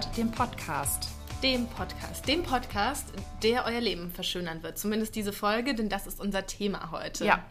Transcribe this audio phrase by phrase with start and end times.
[0.00, 1.08] World, dem Podcast.
[1.42, 2.26] Dem Podcast.
[2.26, 3.04] Dem Podcast,
[3.42, 4.78] der euer Leben verschönern wird.
[4.78, 7.26] Zumindest diese Folge, denn das ist unser Thema heute.
[7.26, 7.44] Ja.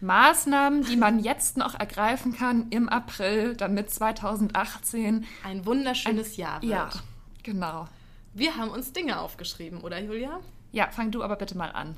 [0.00, 6.62] Maßnahmen, die man jetzt noch ergreifen kann im April, damit 2018 ein wunderschönes ein, Jahr
[6.62, 6.72] wird.
[6.72, 6.90] Ja,
[7.44, 7.88] genau.
[8.34, 10.40] Wir haben uns Dinge aufgeschrieben, oder Julia?
[10.72, 11.96] Ja, fang du aber bitte mal an.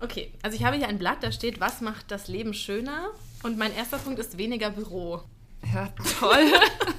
[0.00, 3.10] Okay, also ich habe hier ein Blatt, da steht, was macht das Leben schöner?
[3.44, 5.22] Und mein erster Punkt ist weniger Büro.
[5.72, 6.52] Ja, toll.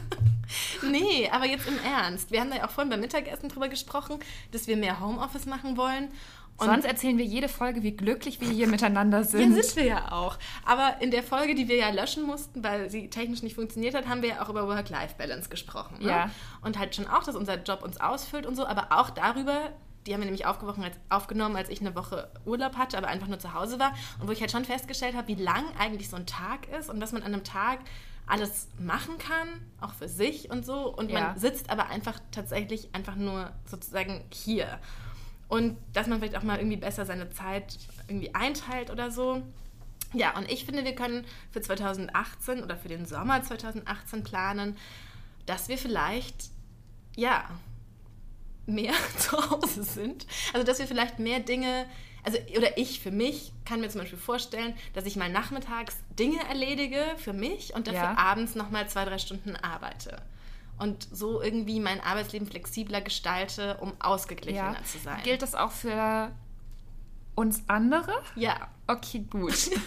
[0.84, 2.32] nee, aber jetzt im Ernst.
[2.32, 4.20] Wir haben da ja auch vorhin beim Mittagessen drüber gesprochen,
[4.52, 6.10] dass wir mehr Homeoffice machen wollen.
[6.58, 9.56] Und Sonst erzählen wir jede Folge, wie glücklich wir hier miteinander sind.
[9.56, 10.38] Ja, sind wir ja auch.
[10.66, 14.08] Aber in der Folge, die wir ja löschen mussten, weil sie technisch nicht funktioniert hat,
[14.08, 15.98] haben wir ja auch über Work-Life-Balance gesprochen.
[16.00, 16.08] Ne?
[16.08, 16.30] Ja.
[16.62, 19.72] Und halt schon auch, dass unser Job uns ausfüllt und so, aber auch darüber,
[20.08, 20.60] die haben wir nämlich als,
[21.10, 23.94] aufgenommen, als ich eine Woche Urlaub hatte, aber einfach nur zu Hause war.
[24.22, 27.02] Und wo ich halt schon festgestellt habe, wie lang eigentlich so ein Tag ist und
[27.02, 27.80] dass man an einem Tag
[28.28, 29.48] alles machen kann,
[29.82, 30.94] auch für sich und so.
[30.94, 31.36] Und man ja.
[31.38, 34.80] sitzt aber einfach tatsächlich einfach nur sozusagen hier.
[35.48, 39.44] Und dass man vielleicht auch mal irgendwie besser seine Zeit irgendwie einteilt oder so.
[40.14, 44.78] Ja, und ich finde, wir können für 2018 oder für den Sommer 2018 planen,
[45.46, 46.50] dass wir vielleicht,
[47.16, 47.50] ja,
[48.66, 50.26] mehr zu Hause sind.
[50.54, 51.86] Also, dass wir vielleicht mehr Dinge,
[52.26, 56.40] also, oder ich für mich kann mir zum Beispiel vorstellen, dass ich mal nachmittags Dinge
[56.50, 58.18] erledige für mich und dafür ja.
[58.18, 60.18] abends nochmal zwei, drei Stunden arbeite.
[60.78, 64.84] Und so irgendwie mein Arbeitsleben flexibler gestalte, um ausgeglichener ja.
[64.84, 65.22] zu sein.
[65.24, 66.32] Gilt das auch für
[67.36, 68.14] uns andere?
[68.36, 68.68] Ja.
[68.88, 69.70] Okay, gut.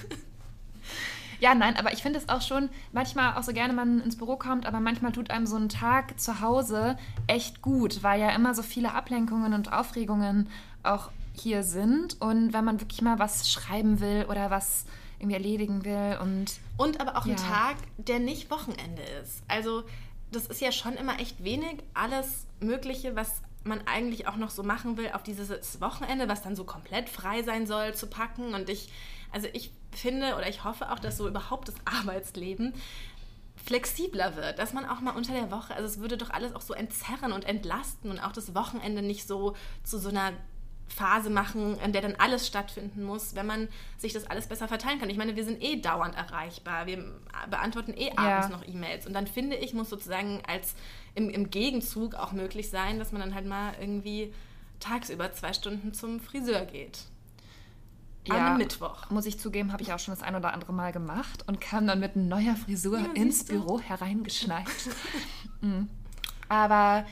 [1.41, 4.37] Ja, nein, aber ich finde es auch schon manchmal auch so gerne man ins Büro
[4.37, 8.55] kommt, aber manchmal tut einem so ein Tag zu Hause echt gut, weil ja immer
[8.55, 10.49] so viele Ablenkungen und Aufregungen
[10.83, 12.21] auch hier sind.
[12.21, 14.85] Und wenn man wirklich mal was schreiben will oder was
[15.19, 16.61] irgendwie erledigen will und.
[16.77, 17.33] Und aber auch ja.
[17.33, 19.43] ein Tag, der nicht Wochenende ist.
[19.49, 19.85] Also,
[20.31, 21.79] das ist ja schon immer echt wenig.
[21.95, 26.57] Alles Mögliche, was man eigentlich auch noch so machen will, auf dieses Wochenende, was dann
[26.57, 28.55] so komplett frei sein soll, zu packen.
[28.55, 28.91] Und ich,
[29.33, 32.75] also ich finde oder ich hoffe auch, dass so überhaupt das Arbeitsleben
[33.65, 36.61] flexibler wird, dass man auch mal unter der Woche, also es würde doch alles auch
[36.61, 40.33] so entzerren und entlasten und auch das Wochenende nicht so zu so einer
[40.89, 43.69] Phase machen, in der dann alles stattfinden muss, wenn man
[43.99, 45.11] sich das alles besser verteilen kann.
[45.11, 47.05] Ich meine, wir sind eh dauernd erreichbar, wir
[47.51, 48.49] beantworten eh abends ja.
[48.49, 50.75] noch E-Mails und dann finde ich, muss sozusagen als
[51.15, 54.33] im, im Gegenzug auch möglich sein, dass man dann halt mal irgendwie
[54.81, 56.99] tagsüber zwei Stunden zum Friseur geht
[58.29, 59.11] ja, am Mittwoch.
[59.11, 61.87] Muss ich zugeben, habe ich auch schon das ein oder andere Mal gemacht und kam
[61.87, 64.67] dann mit neuer Frisur ja, ins Büro hereingeschneit.
[65.61, 65.89] mhm.
[66.49, 67.07] Aber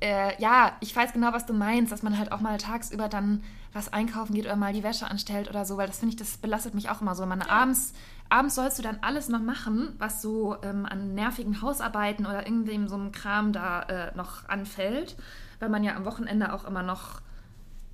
[0.00, 3.42] äh, ja, ich weiß genau, was du meinst, dass man halt auch mal tagsüber dann
[3.72, 6.38] was einkaufen geht oder mal die Wäsche anstellt oder so, weil das finde ich, das
[6.38, 7.26] belastet mich auch immer so.
[7.26, 7.48] Man ja.
[7.48, 7.92] abends,
[8.28, 12.88] abends sollst du dann alles noch machen, was so ähm, an nervigen Hausarbeiten oder irgendwem
[12.88, 15.16] so einem Kram da äh, noch anfällt,
[15.60, 17.20] weil man ja am Wochenende auch immer noch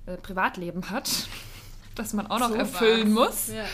[0.05, 1.27] äh, Privatleben hat
[1.95, 3.47] das man auch noch so erfüllen was.
[3.47, 3.55] muss.
[3.55, 3.65] Ja.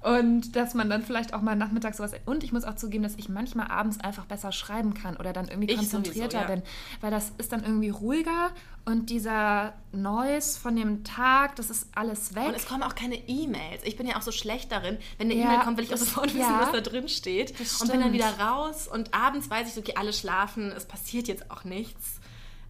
[0.00, 2.12] Und dass man dann vielleicht auch mal nachmittags sowas.
[2.24, 5.48] Und ich muss auch zugeben, dass ich manchmal abends einfach besser schreiben kann oder dann
[5.48, 6.54] irgendwie ich konzentrierter sowieso, ja.
[6.54, 6.62] bin.
[7.00, 8.50] Weil das ist dann irgendwie ruhiger
[8.84, 12.48] und dieser Noise von dem Tag, das ist alles weg.
[12.48, 13.82] Und es kommen auch keine E-Mails.
[13.84, 14.98] Ich bin ja auch so schlecht darin.
[15.18, 17.52] Wenn eine ja, E-Mail kommt, will ich auch sofort wissen, ja, was da drin steht.
[17.80, 21.28] Und bin dann wieder raus und abends weiß ich so, okay, alle schlafen, es passiert
[21.28, 22.17] jetzt auch nichts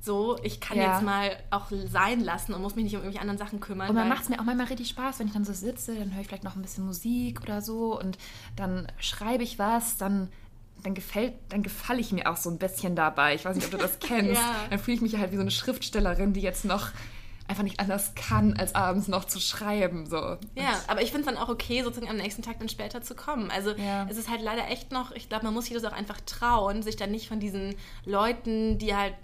[0.00, 0.94] so, ich kann ja.
[0.94, 3.90] jetzt mal auch sein lassen und muss mich nicht um irgendwelche anderen Sachen kümmern.
[3.90, 6.14] Und dann macht es mir auch manchmal richtig Spaß, wenn ich dann so sitze, dann
[6.14, 8.16] höre ich vielleicht noch ein bisschen Musik oder so und
[8.56, 10.28] dann schreibe ich was, dann
[10.84, 13.34] dann gefällt, dann gefalle ich mir auch so ein bisschen dabei.
[13.34, 14.40] Ich weiß nicht, ob du das kennst.
[14.40, 14.54] ja.
[14.70, 16.90] Dann fühle ich mich halt wie so eine Schriftstellerin, die jetzt noch
[17.48, 20.06] einfach nicht anders kann, als abends noch zu schreiben.
[20.06, 20.16] So.
[20.16, 23.02] Ja, und aber ich finde es dann auch okay, sozusagen am nächsten Tag dann später
[23.02, 23.50] zu kommen.
[23.50, 24.06] Also ja.
[24.08, 26.82] es ist halt leider echt noch, ich glaube, man muss sich das auch einfach trauen,
[26.82, 27.74] sich dann nicht von diesen
[28.04, 29.14] Leuten, die halt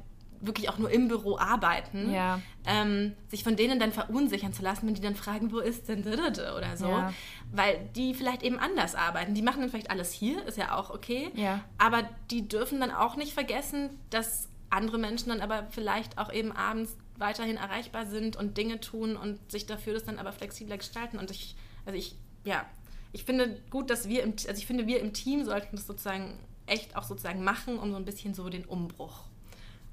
[0.47, 2.41] wirklich auch nur im Büro arbeiten, ja.
[2.67, 6.05] ähm, sich von denen dann verunsichern zu lassen, wenn die dann fragen, wo ist denn
[6.05, 7.13] oder so, ja.
[7.53, 9.35] weil die vielleicht eben anders arbeiten.
[9.35, 11.61] Die machen dann vielleicht alles hier, ist ja auch okay, ja.
[11.79, 16.53] aber die dürfen dann auch nicht vergessen, dass andere Menschen dann aber vielleicht auch eben
[16.53, 21.19] abends weiterhin erreichbar sind und Dinge tun und sich dafür das dann aber flexibler gestalten.
[21.19, 21.55] Und ich,
[21.87, 22.67] also ich, ja,
[23.13, 26.39] ich finde gut, dass wir im, also ich finde, wir im Team sollten das sozusagen
[26.67, 29.25] echt auch sozusagen machen, um so ein bisschen so den Umbruch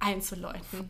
[0.01, 0.89] einzuläuten.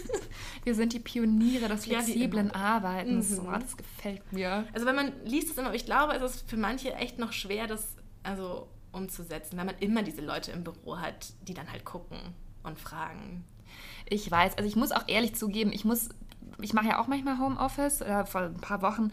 [0.64, 3.30] Wir sind die Pioniere des flexiblen ja, Arbeitens.
[3.30, 3.48] Mhm.
[3.48, 4.66] Oh, das gefällt mir.
[4.74, 7.66] Also wenn man liest es immer, ich glaube, es ist für manche echt noch schwer,
[7.66, 12.18] das also umzusetzen, weil man immer diese Leute im Büro hat, die dann halt gucken
[12.62, 13.44] und fragen.
[14.06, 16.10] Ich weiß, also ich muss auch ehrlich zugeben, ich muss
[16.62, 19.10] ich mache ja auch manchmal Homeoffice, äh, vor ein paar Wochen,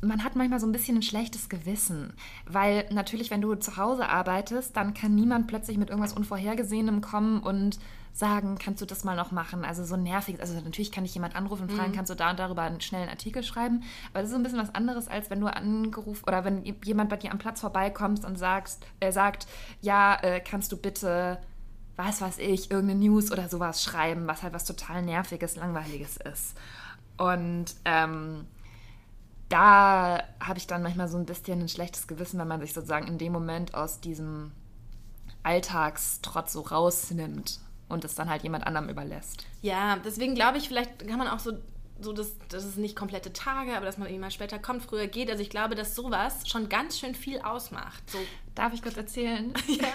[0.00, 2.12] man hat manchmal so ein bisschen ein schlechtes Gewissen,
[2.46, 7.40] weil natürlich, wenn du zu Hause arbeitest, dann kann niemand plötzlich mit irgendwas Unvorhergesehenem kommen
[7.40, 7.78] und
[8.12, 9.64] sagen, kannst du das mal noch machen?
[9.64, 10.40] Also so nervig.
[10.40, 11.96] Also natürlich kann ich jemand anrufen und fragen, mhm.
[11.96, 13.82] kannst du da und darüber einen schnellen Artikel schreiben?
[14.10, 17.10] Aber das ist so ein bisschen was anderes, als wenn du angerufen oder wenn jemand
[17.10, 19.46] bei dir am Platz vorbeikommt und sagst, äh, sagt,
[19.80, 21.38] ja, äh, kannst du bitte
[21.98, 26.56] was weiß ich, irgendeine News oder sowas schreiben, was halt was total Nerviges, Langweiliges ist.
[27.16, 28.46] Und ähm,
[29.48, 33.08] da habe ich dann manchmal so ein bisschen ein schlechtes Gewissen, wenn man sich sozusagen
[33.08, 34.52] in dem Moment aus diesem
[35.42, 37.58] Alltagstrotz so rausnimmt
[37.88, 39.46] und es dann halt jemand anderem überlässt.
[39.62, 41.52] Ja, deswegen glaube ich, vielleicht kann man auch so,
[42.00, 45.06] so dass, dass es nicht komplette Tage, aber dass man irgendwie mal später kommt, früher
[45.06, 45.30] geht.
[45.30, 48.02] Also ich glaube, dass sowas schon ganz schön viel ausmacht.
[48.10, 48.18] So.
[48.54, 49.52] Darf ich kurz erzählen?
[49.68, 49.88] Ja.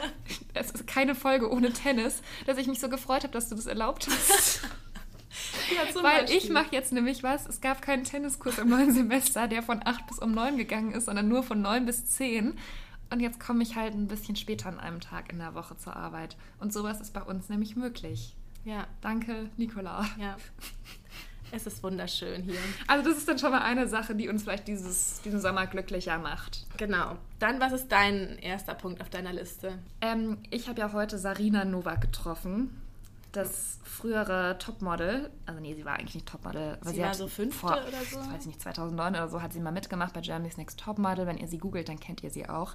[0.54, 3.66] Es ist keine Folge ohne Tennis, dass ich mich so gefreut habe, dass du das
[3.66, 4.62] erlaubt hast.
[5.76, 6.38] Ja, Weil Beispiel.
[6.38, 7.48] ich mache jetzt nämlich was.
[7.48, 11.06] Es gab keinen Tenniskurs im neuen Semester, der von 8 bis um 9 gegangen ist,
[11.06, 12.58] sondern nur von 9 bis 10.
[13.14, 15.96] Und jetzt komme ich halt ein bisschen später an einem Tag in der Woche zur
[15.96, 16.36] Arbeit.
[16.60, 18.36] Und sowas ist bei uns nämlich möglich.
[18.66, 18.88] Ja.
[19.02, 20.04] Danke, Nicola.
[20.18, 20.36] Ja.
[21.52, 22.58] Es ist wunderschön hier.
[22.88, 26.18] Also das ist dann schon mal eine Sache, die uns vielleicht dieses, diesen Sommer glücklicher
[26.18, 26.66] macht.
[26.78, 27.16] Genau.
[27.38, 29.78] Dann, was ist dein erster Punkt auf deiner Liste?
[30.02, 32.82] Ähm, ich habe ja heute Sarina Novak getroffen
[33.34, 37.28] das frühere Topmodel, also nee, sie war eigentlich nicht Topmodel, aber sie, sie war so
[37.28, 38.18] fünfte vor, oder so?
[38.18, 41.28] weiß ich nicht, 2009 oder so hat sie mal mitgemacht bei Germany's Next Topmodel.
[41.28, 42.74] Wenn ihr sie googelt, dann kennt ihr sie auch.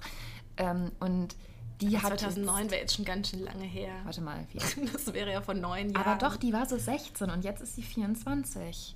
[0.57, 1.35] Ähm, und
[1.81, 3.93] die hat 2009 wäre jetzt schon ganz schön lange her.
[4.03, 6.05] Warte mal, wie Das wäre ja von neun Jahren.
[6.05, 8.95] Aber doch, die war so 16 und jetzt ist sie 24.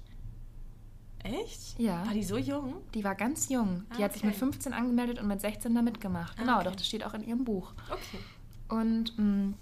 [1.24, 1.80] Echt?
[1.80, 2.06] Ja.
[2.06, 2.76] War die so jung?
[2.94, 3.86] Die war ganz jung.
[3.98, 6.38] Die ah, hat sich mit 15 angemeldet und mit 16 da mitgemacht.
[6.38, 6.66] Genau, ah, okay.
[6.66, 7.74] doch, das steht auch in ihrem Buch.
[7.90, 8.20] Okay.
[8.68, 9.54] Und mh, mm,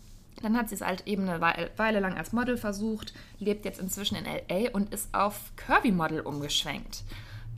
[0.42, 4.16] dann hat sie es halt eben eine Weile lang als Model versucht, lebt jetzt inzwischen
[4.16, 7.04] in LA und ist auf Curvy-Model umgeschwenkt.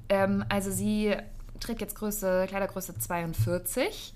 [0.10, 1.16] Ähm, also sie
[1.60, 4.14] trägt jetzt Größe, Kleidergröße 42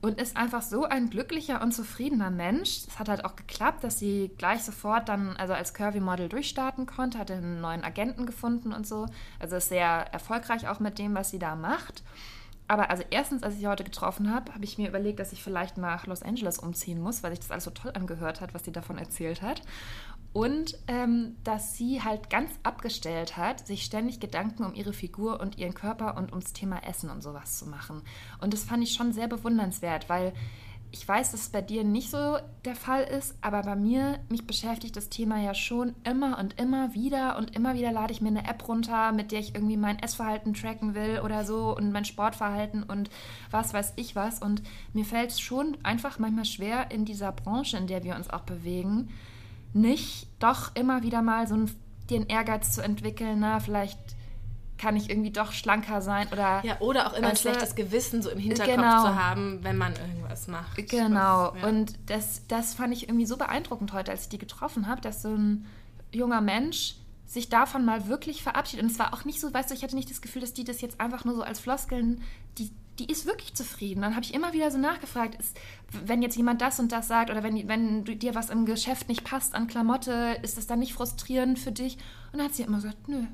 [0.00, 2.84] und ist einfach so ein glücklicher und zufriedener Mensch.
[2.86, 7.18] Es hat halt auch geklappt, dass sie gleich sofort dann also als Curvy-Model durchstarten konnte,
[7.18, 9.06] hat einen neuen Agenten gefunden und so.
[9.38, 12.02] Also ist sehr erfolgreich auch mit dem, was sie da macht.
[12.68, 15.42] Aber also erstens, als ich sie heute getroffen habe, habe ich mir überlegt, dass ich
[15.42, 18.64] vielleicht nach Los Angeles umziehen muss, weil sich das alles so toll angehört hat, was
[18.64, 19.62] sie davon erzählt hat.
[20.32, 25.56] Und ähm, dass sie halt ganz abgestellt hat, sich ständig Gedanken um ihre Figur und
[25.56, 28.02] ihren Körper und ums Thema Essen und sowas zu machen.
[28.40, 30.34] Und das fand ich schon sehr bewundernswert, weil
[30.96, 34.46] ich weiß, dass es bei dir nicht so der Fall ist, aber bei mir, mich
[34.46, 38.28] beschäftigt das Thema ja schon immer und immer wieder und immer wieder lade ich mir
[38.28, 42.04] eine App runter, mit der ich irgendwie mein Essverhalten tracken will oder so und mein
[42.04, 43.10] Sportverhalten und
[43.50, 44.40] was weiß ich was.
[44.40, 44.62] Und
[44.94, 48.42] mir fällt es schon einfach manchmal schwer in dieser Branche, in der wir uns auch
[48.42, 49.10] bewegen,
[49.74, 51.56] nicht doch immer wieder mal so
[52.08, 54.15] den Ehrgeiz zu entwickeln, na, vielleicht
[54.78, 58.30] kann ich irgendwie doch schlanker sein oder ja oder auch immer ein schlechtes Gewissen so
[58.30, 59.04] im Hinterkopf genau.
[59.04, 60.76] zu haben, wenn man irgendwas macht.
[60.88, 61.52] Genau.
[61.52, 61.68] Was, ja.
[61.68, 65.22] Und das, das fand ich irgendwie so beeindruckend heute, als ich die getroffen habe, dass
[65.22, 65.66] so ein
[66.12, 66.96] junger Mensch
[67.26, 68.84] sich davon mal wirklich verabschiedet.
[68.84, 70.64] Und es war auch nicht so, weißt du, ich hatte nicht das Gefühl, dass die
[70.64, 72.22] das jetzt einfach nur so als Floskeln,
[72.58, 74.02] die, die ist wirklich zufrieden.
[74.02, 75.58] Dann habe ich immer wieder so nachgefragt, ist,
[75.90, 79.24] wenn jetzt jemand das und das sagt oder wenn, wenn dir was im Geschäft nicht
[79.24, 81.96] passt an Klamotte, ist das dann nicht frustrierend für dich?
[82.32, 83.24] Und dann hat sie immer gesagt, nö,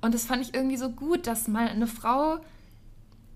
[0.00, 2.38] und das fand ich irgendwie so gut, dass mal eine Frau,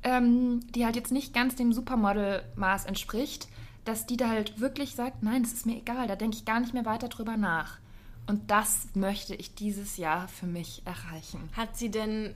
[0.02, 3.48] ähm, die halt jetzt nicht ganz dem Supermodel-Maß entspricht,
[3.84, 6.60] dass die da halt wirklich sagt, nein, das ist mir egal, da denke ich gar
[6.60, 7.78] nicht mehr weiter drüber nach.
[8.26, 11.48] Und das möchte ich dieses Jahr für mich erreichen.
[11.56, 12.34] Hat sie denn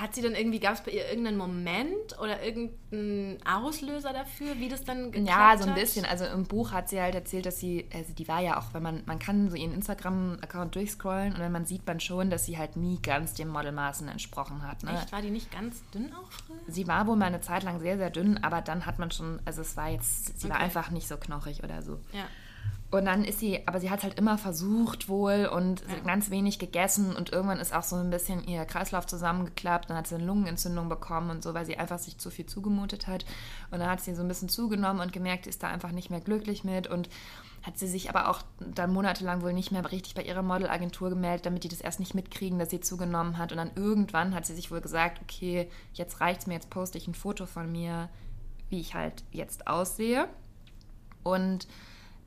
[0.00, 4.68] hat sie dann irgendwie, gab es bei ihr irgendeinen Moment oder irgendeinen Auslöser dafür, wie
[4.68, 6.04] das dann geklappt Ja, so ein bisschen.
[6.04, 8.82] Also im Buch hat sie halt erzählt, dass sie, also die war ja auch, wenn
[8.82, 12.56] man, man kann so ihren Instagram-Account durchscrollen und dann man sieht man schon, dass sie
[12.56, 14.82] halt nie ganz den Modelmaßen entsprochen hat.
[14.82, 14.92] Ne?
[14.92, 15.12] Echt?
[15.12, 16.56] War die nicht ganz dünn auch früher?
[16.66, 19.40] Sie war wohl mal eine Zeit lang sehr, sehr dünn, aber dann hat man schon,
[19.44, 20.54] also es war jetzt, sie okay.
[20.54, 22.00] war einfach nicht so knochig oder so.
[22.12, 22.24] Ja.
[22.90, 26.00] Und dann ist sie, aber sie hat halt immer versucht wohl und ja.
[26.04, 30.08] ganz wenig gegessen und irgendwann ist auch so ein bisschen ihr Kreislauf zusammengeklappt, dann hat
[30.08, 33.24] sie eine Lungenentzündung bekommen und so, weil sie einfach sich zu viel zugemutet hat.
[33.70, 36.20] Und dann hat sie so ein bisschen zugenommen und gemerkt, ist da einfach nicht mehr
[36.20, 37.08] glücklich mit und
[37.62, 41.46] hat sie sich aber auch dann monatelang wohl nicht mehr richtig bei ihrer Modelagentur gemeldet,
[41.46, 43.52] damit die das erst nicht mitkriegen, dass sie zugenommen hat.
[43.52, 47.06] Und dann irgendwann hat sie sich wohl gesagt, okay, jetzt reicht's mir, jetzt poste ich
[47.06, 48.08] ein Foto von mir,
[48.68, 50.26] wie ich halt jetzt aussehe.
[51.22, 51.68] Und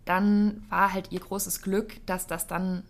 [0.05, 2.83] dann war halt ihr großes Glück, dass das dann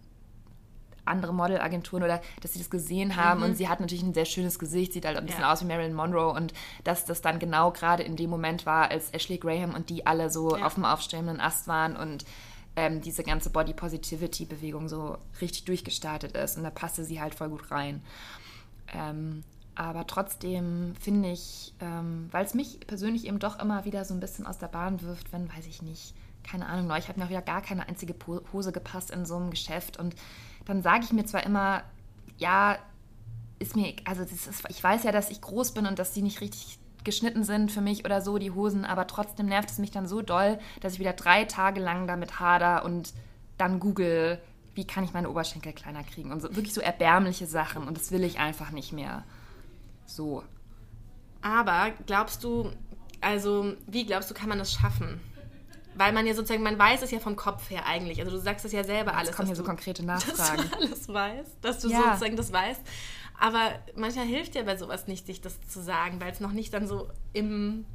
[1.05, 3.47] andere Modelagenturen oder dass sie das gesehen haben mhm.
[3.47, 5.51] und sie hat natürlich ein sehr schönes Gesicht, sieht halt ein bisschen ja.
[5.51, 6.53] aus wie Marilyn Monroe und
[6.85, 10.29] dass das dann genau gerade in dem Moment war, als Ashley Graham und die alle
[10.29, 10.65] so ja.
[10.65, 12.23] auf dem aufstrebenden Ast waren und
[12.75, 16.57] ähm, diese ganze Body Positivity Bewegung so richtig durchgestartet ist.
[16.57, 18.01] Und da passte sie halt voll gut rein.
[18.93, 19.43] Ähm,
[19.75, 24.19] aber trotzdem finde ich, ähm, weil es mich persönlich eben doch immer wieder so ein
[24.19, 27.29] bisschen aus der Bahn wirft, wenn, weiß ich nicht, keine Ahnung, ich habe mir auch
[27.29, 28.15] wieder gar keine einzige
[28.51, 29.97] Hose gepasst in so einem Geschäft.
[29.97, 30.15] Und
[30.65, 31.83] dann sage ich mir zwar immer,
[32.37, 32.77] ja,
[33.59, 36.41] ist mir, also ist, ich weiß ja, dass ich groß bin und dass die nicht
[36.41, 40.07] richtig geschnitten sind für mich oder so, die Hosen, aber trotzdem nervt es mich dann
[40.07, 43.13] so doll, dass ich wieder drei Tage lang damit hader und
[43.57, 44.39] dann google,
[44.73, 48.11] wie kann ich meine Oberschenkel kleiner kriegen und so, wirklich so erbärmliche Sachen und das
[48.11, 49.23] will ich einfach nicht mehr.
[50.05, 50.43] So.
[51.41, 52.71] Aber glaubst du,
[53.21, 55.19] also wie glaubst du, kann man das schaffen?
[55.95, 58.19] Weil man ja sozusagen, man weiß es ja vom Kopf her eigentlich.
[58.19, 59.29] Also du sagst es ja selber alles.
[59.29, 60.57] Jetzt kommen hier so konkrete Nachfragen.
[60.69, 62.03] Dass du alles weißt, dass du ja.
[62.03, 62.81] sozusagen das weißt.
[63.39, 66.73] Aber manchmal hilft ja bei sowas nicht, sich das zu sagen, weil es noch nicht
[66.73, 67.85] dann so im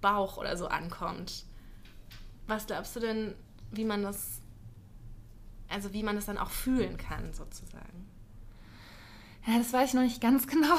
[0.00, 1.44] Bauch oder so ankommt.
[2.46, 3.34] Was glaubst du denn,
[3.70, 4.40] wie man das,
[5.68, 8.06] also wie man das dann auch fühlen kann, sozusagen?
[9.46, 10.76] Ja, das weiß ich noch nicht ganz genau.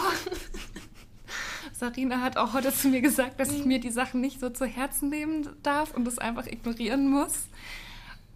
[1.75, 4.65] Sarina hat auch heute zu mir gesagt, dass ich mir die Sachen nicht so zu
[4.65, 7.49] Herzen nehmen darf und das einfach ignorieren muss.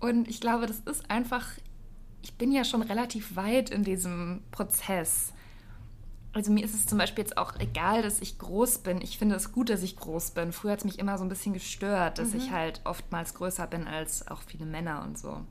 [0.01, 1.47] Und ich glaube, das ist einfach,
[2.21, 5.31] ich bin ja schon relativ weit in diesem Prozess.
[6.33, 9.01] Also mir ist es zum Beispiel jetzt auch egal, dass ich groß bin.
[9.01, 10.51] Ich finde es gut, dass ich groß bin.
[10.51, 12.39] Früher hat es mich immer so ein bisschen gestört, dass mhm.
[12.39, 15.45] ich halt oftmals größer bin als auch viele Männer und so.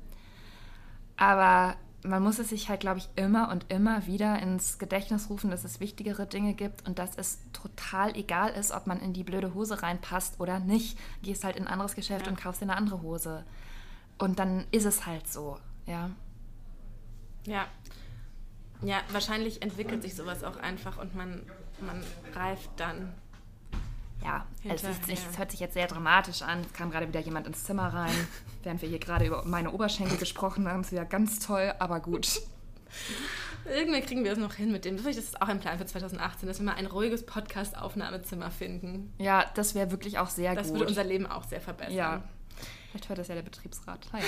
[1.17, 1.75] Aber
[2.05, 5.65] man muss es sich halt, glaube ich, immer und immer wieder ins Gedächtnis rufen, dass
[5.65, 9.55] es wichtigere Dinge gibt und dass es total egal ist, ob man in die blöde
[9.55, 10.99] Hose reinpasst oder nicht.
[11.23, 12.31] Gehst halt in ein anderes Geschäft ja.
[12.31, 13.45] und kaufst dir eine andere Hose.
[14.19, 16.11] Und dann ist es halt so, ja.
[17.47, 17.67] Ja.
[18.83, 21.43] Ja, wahrscheinlich entwickelt sich sowas auch einfach und man,
[21.81, 22.03] man
[22.35, 23.13] reift dann.
[24.23, 26.61] Ja, es, ist, es hört sich jetzt sehr dramatisch an.
[26.61, 28.15] Es kam gerade wieder jemand ins Zimmer rein,
[28.63, 30.81] während wir hier gerade über meine Oberschenkel gesprochen haben.
[30.81, 32.29] Ist ja ganz toll, aber gut.
[33.65, 34.97] Irgendwann kriegen wir es noch hin mit dem.
[34.97, 39.13] Das ist auch ein Plan für 2018, dass wir mal ein ruhiges Podcast-Aufnahmezimmer finden.
[39.19, 40.75] Ja, das wäre wirklich auch sehr das gut.
[40.75, 41.95] Das würde unser Leben auch sehr verbessern.
[41.95, 42.23] Ja.
[42.91, 44.09] Vielleicht hört das ja der Betriebsrat.
[44.13, 44.25] Naja.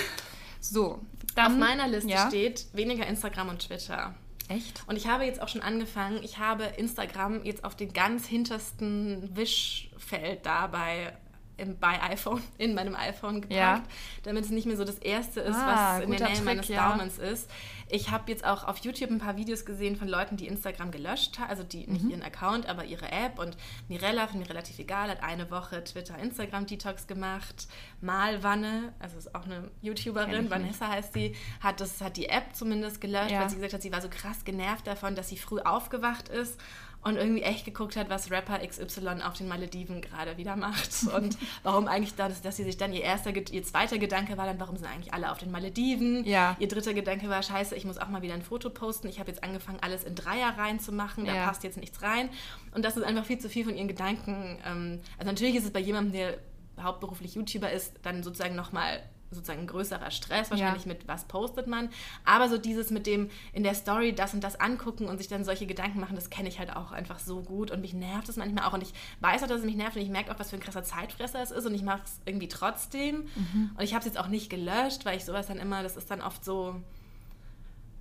[0.60, 1.00] So,
[1.34, 2.28] dann, Auf meiner Liste ja?
[2.28, 4.14] steht weniger Instagram und Twitter.
[4.50, 4.82] Echt?
[4.88, 9.36] Und ich habe jetzt auch schon angefangen, ich habe Instagram jetzt auf den ganz hintersten
[9.36, 11.12] Wischfeld da bei
[11.56, 13.82] im, bei iPhone, in meinem iPhone gepackt, ja.
[14.24, 16.68] damit es nicht mehr so das erste ist, ah, was in der Nähe Trick, meines
[16.68, 16.90] ja.
[16.90, 17.48] Daumens ist.
[17.90, 21.38] Ich habe jetzt auch auf YouTube ein paar Videos gesehen von Leuten, die Instagram gelöscht
[21.38, 22.10] haben, also die nicht mhm.
[22.10, 23.38] ihren Account, aber ihre App.
[23.38, 23.56] Und
[23.88, 27.68] Mirella, von mir relativ egal, hat eine Woche Twitter, Instagram Detox gemacht.
[28.00, 33.00] Malwanne, also ist auch eine YouTuberin, Vanessa heißt sie, hat das, hat die App zumindest
[33.00, 33.40] gelöscht, ja.
[33.40, 36.58] weil sie gesagt hat, sie war so krass genervt davon, dass sie früh aufgewacht ist
[37.02, 41.38] und irgendwie echt geguckt hat, was Rapper XY auf den Malediven gerade wieder macht und
[41.62, 44.60] warum eigentlich da, dass, dass sie sich dann ihr erster, ihr zweiter Gedanke war dann,
[44.60, 46.24] warum sind eigentlich alle auf den Malediven?
[46.24, 46.56] Ja.
[46.58, 49.08] Ihr dritter Gedanke war, scheiße, ich muss auch mal wieder ein Foto posten.
[49.08, 51.46] Ich habe jetzt angefangen, alles in Dreier reinzumachen, da ja.
[51.46, 52.28] passt jetzt nichts rein.
[52.74, 54.58] Und das ist einfach viel zu viel von ihren Gedanken.
[54.64, 56.38] Ähm, also natürlich ist es bei jemandem, der
[56.82, 60.92] hauptberuflich YouTuber ist, dann sozusagen nochmal sozusagen ein größerer Stress, wahrscheinlich ja.
[60.92, 61.88] mit was postet man.
[62.24, 65.44] Aber so dieses mit dem in der Story das und das angucken und sich dann
[65.44, 68.36] solche Gedanken machen, das kenne ich halt auch einfach so gut und mich nervt es
[68.36, 68.72] manchmal auch.
[68.72, 70.62] Und ich weiß auch, dass es mich nervt und ich merke auch, was für ein
[70.62, 73.28] krasser Zeitfresser es ist und ich mache es irgendwie trotzdem.
[73.36, 73.70] Mhm.
[73.76, 76.10] Und ich habe es jetzt auch nicht gelöscht, weil ich sowas dann immer, das ist
[76.10, 76.74] dann oft so,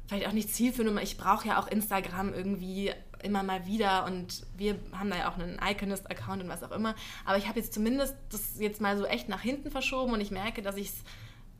[0.10, 1.00] vielleicht auch nicht zielführend.
[1.04, 5.38] Ich brauche ja auch Instagram irgendwie immer mal wieder und wir haben da ja auch
[5.38, 6.96] einen Iconist-Account und was auch immer.
[7.26, 10.32] Aber ich habe jetzt zumindest das jetzt mal so echt nach hinten verschoben und ich
[10.32, 11.04] merke, dass ich es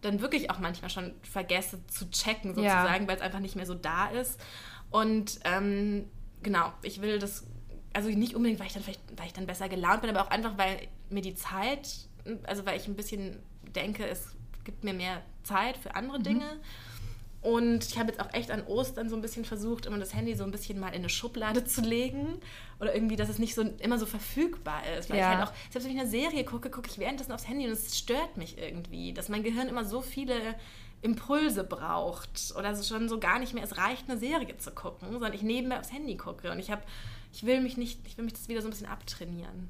[0.02, 3.08] dann wirklich auch manchmal schon vergesse zu checken, sozusagen, ja.
[3.08, 4.40] weil es einfach nicht mehr so da ist.
[4.90, 6.10] Und ähm,
[6.42, 7.46] genau, ich will das,
[7.94, 10.32] also nicht unbedingt, weil ich dann vielleicht, weil ich dann besser gelaunt bin, aber auch
[10.32, 12.08] einfach, weil mir die Zeit,
[12.44, 13.44] also weil ich ein bisschen
[13.76, 16.24] denke, es gibt mir mehr Zeit für andere mhm.
[16.24, 16.60] Dinge.
[17.42, 20.36] Und ich habe jetzt auch echt an Ostern so ein bisschen versucht, immer das Handy
[20.36, 22.42] so ein bisschen mal in eine Schublade zu legen.
[22.80, 25.10] Oder irgendwie, dass es nicht so immer so verfügbar ist.
[25.10, 25.32] Weil ja.
[25.32, 27.72] ich halt auch, selbst wenn ich eine Serie gucke, gucke ich währenddessen aufs Handy und
[27.72, 30.36] es stört mich irgendwie, dass mein Gehirn immer so viele
[31.02, 32.54] Impulse braucht.
[32.58, 35.42] Oder so schon so gar nicht mehr, es reicht, eine Serie zu gucken, sondern ich
[35.42, 36.52] nebenbei aufs Handy gucke.
[36.52, 36.82] Und ich habe,
[37.32, 39.70] ich will mich nicht, ich will mich das wieder so ein bisschen abtrainieren.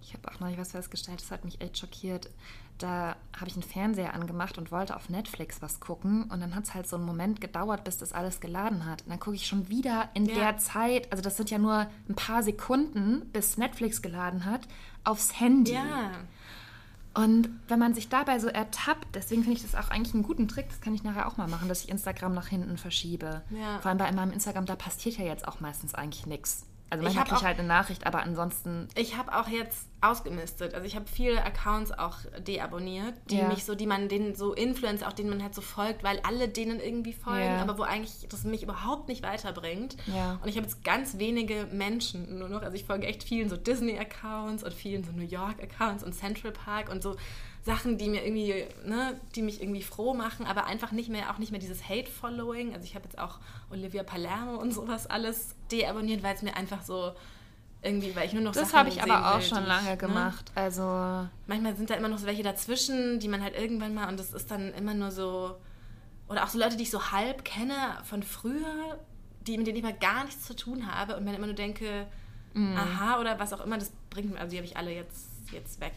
[0.00, 2.30] Ich habe auch noch was festgestellt, das hat mich echt schockiert
[2.78, 6.24] da habe ich einen Fernseher angemacht und wollte auf Netflix was gucken.
[6.24, 9.02] Und dann hat es halt so einen Moment gedauert, bis das alles geladen hat.
[9.02, 10.34] Und dann gucke ich schon wieder in ja.
[10.34, 14.62] der Zeit, also das sind ja nur ein paar Sekunden, bis Netflix geladen hat,
[15.04, 15.74] aufs Handy.
[15.74, 16.12] Ja.
[17.14, 20.48] Und wenn man sich dabei so ertappt, deswegen finde ich das auch eigentlich einen guten
[20.48, 23.42] Trick, das kann ich nachher auch mal machen, dass ich Instagram nach hinten verschiebe.
[23.50, 23.78] Ja.
[23.78, 26.66] Vor allem bei meinem Instagram, da passiert ja jetzt auch meistens eigentlich nichts.
[26.90, 28.88] Also manchmal kriege ich halt eine Nachricht, aber ansonsten.
[28.94, 30.74] Ich habe auch jetzt ausgemistet.
[30.74, 33.48] Also ich habe viele Accounts auch deabonniert, die ja.
[33.48, 36.48] mich so, die man denen so Influencer, auch denen man halt so folgt, weil alle
[36.48, 37.62] denen irgendwie folgen, ja.
[37.62, 39.96] aber wo eigentlich das mich überhaupt nicht weiterbringt.
[40.06, 40.38] Ja.
[40.42, 42.62] Und ich habe jetzt ganz wenige Menschen nur noch.
[42.62, 46.90] Also ich folge echt vielen so Disney-Accounts und vielen so New York-Accounts und Central Park
[46.90, 47.16] und so
[47.64, 51.38] Sachen, die mir irgendwie, ne, die mich irgendwie froh machen, aber einfach nicht mehr, auch
[51.38, 52.74] nicht mehr dieses Hate-Following.
[52.74, 53.38] Also ich habe jetzt auch
[53.70, 57.14] Olivia Palermo und sowas alles deabonniert, weil es mir einfach so
[57.80, 59.96] irgendwie, weil ich nur noch Das habe ich aber auch will, schon lange ich, ne?
[59.96, 60.52] gemacht.
[60.54, 60.62] Ne?
[60.62, 64.20] Also manchmal sind da immer noch so welche dazwischen, die man halt irgendwann mal und
[64.20, 65.56] das ist dann immer nur so
[66.28, 68.98] oder auch so Leute, die ich so halb kenne von früher,
[69.46, 72.06] die mit denen ich mal gar nichts zu tun habe und mir immer nur denke,
[72.52, 72.76] mm.
[72.76, 75.80] aha oder was auch immer, das bringt mir, also die habe ich alle jetzt jetzt
[75.80, 75.94] weg.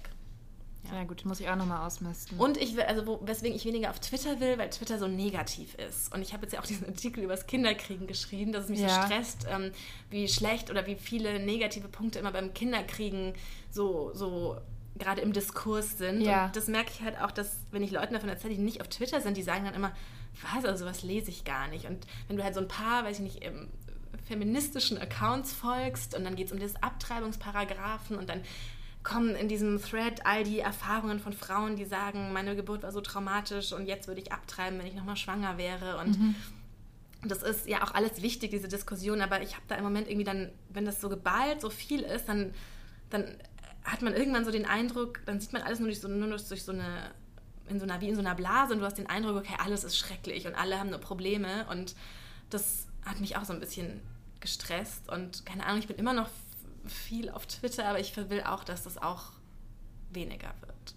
[0.91, 2.39] Ja, gut, muss ich auch nochmal ausmisten.
[2.39, 5.75] Und ich will, also wo, weswegen ich weniger auf Twitter will, weil Twitter so negativ
[5.75, 6.13] ist.
[6.13, 8.81] Und ich habe jetzt ja auch diesen Artikel über das Kinderkriegen geschrieben, dass es mich
[8.81, 8.89] ja.
[8.89, 9.71] so stresst, ähm,
[10.09, 13.33] wie schlecht oder wie viele negative Punkte immer beim Kinderkriegen
[13.71, 14.57] so, so
[14.97, 16.21] gerade im Diskurs sind.
[16.21, 16.45] Ja.
[16.45, 18.87] Und das merke ich halt auch, dass, wenn ich Leuten davon erzähle, die nicht auf
[18.87, 19.91] Twitter sind, die sagen dann immer,
[20.41, 21.85] was, also sowas lese ich gar nicht.
[21.85, 23.51] Und wenn du halt so ein paar, weiß ich nicht,
[24.27, 28.41] feministischen Accounts folgst und dann geht es um das Abtreibungsparagraphen und dann
[29.07, 32.99] kommen in diesem Thread all die Erfahrungen von Frauen, die sagen, meine Geburt war so
[32.99, 35.97] traumatisch und jetzt würde ich abtreiben, wenn ich nochmal schwanger wäre.
[35.97, 36.35] Und mhm.
[37.23, 40.25] das ist ja auch alles wichtig, diese Diskussion, aber ich habe da im Moment irgendwie
[40.25, 42.53] dann, wenn das so geballt, so viel ist, dann,
[43.09, 43.37] dann
[43.85, 46.63] hat man irgendwann so den Eindruck, dann sieht man alles nur durch so, nur durch
[46.63, 47.11] so eine,
[47.69, 49.85] in so einer, wie in so einer Blase und du hast den Eindruck, okay, alles
[49.85, 51.95] ist schrecklich und alle haben nur Probleme und
[52.49, 54.01] das hat mich auch so ein bisschen
[54.41, 56.27] gestresst und keine Ahnung, ich bin immer noch
[56.89, 59.31] viel auf Twitter, aber ich will auch, dass das auch
[60.11, 60.95] weniger wird.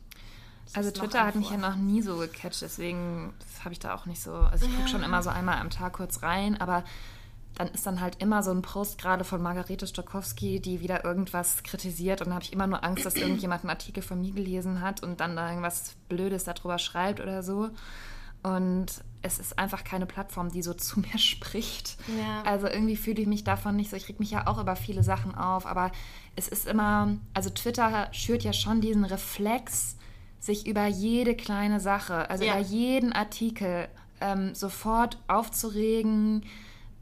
[0.67, 4.07] Das also Twitter hat mich ja noch nie so gecatcht, deswegen habe ich da auch
[4.07, 4.33] nicht so.
[4.33, 6.85] Also ich gucke schon immer so einmal am Tag kurz rein, aber
[7.57, 11.63] dann ist dann halt immer so ein Post gerade von Margarete Stokowski, die wieder irgendwas
[11.63, 14.81] kritisiert und dann habe ich immer nur Angst, dass irgendjemand einen Artikel von mir gelesen
[14.81, 17.71] hat und dann da irgendwas Blödes darüber schreibt oder so.
[18.43, 18.87] Und
[19.23, 21.97] es ist einfach keine Plattform, die so zu mir spricht.
[22.19, 22.43] Ja.
[22.43, 23.97] Also irgendwie fühle ich mich davon nicht so.
[23.97, 25.93] Ich reg mich ja auch über viele Sachen auf, aber
[26.37, 29.97] es ist immer, also Twitter schürt ja schon diesen Reflex,
[30.39, 32.55] sich über jede kleine Sache, also ja.
[32.55, 33.89] über jeden Artikel
[34.21, 36.47] ähm, sofort aufzuregen.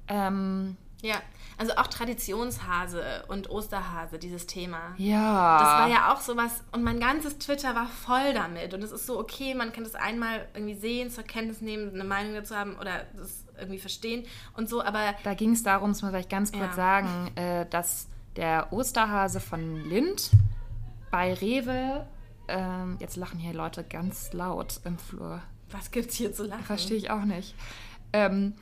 [0.08, 1.16] Ähm, ja.
[1.58, 4.94] Also auch Traditionshase und Osterhase, dieses Thema.
[4.96, 5.58] Ja.
[5.58, 8.74] Das war ja auch sowas, und mein ganzes Twitter war voll damit.
[8.74, 12.04] Und es ist so, okay, man kann das einmal irgendwie sehen, zur Kenntnis nehmen, eine
[12.04, 14.24] Meinung dazu haben oder das irgendwie verstehen
[14.56, 15.14] und so, aber.
[15.24, 16.72] Da ging es darum, das muss man vielleicht ganz kurz ja.
[16.74, 20.30] sagen, äh, dass der Osterhase von Lind
[21.10, 22.06] bei Rewe,
[22.46, 25.42] ähm, jetzt lachen hier Leute ganz laut im Flur.
[25.70, 26.62] Was gibt's hier zu lachen?
[26.62, 27.54] Verstehe ich auch nicht.
[28.12, 28.54] Ähm,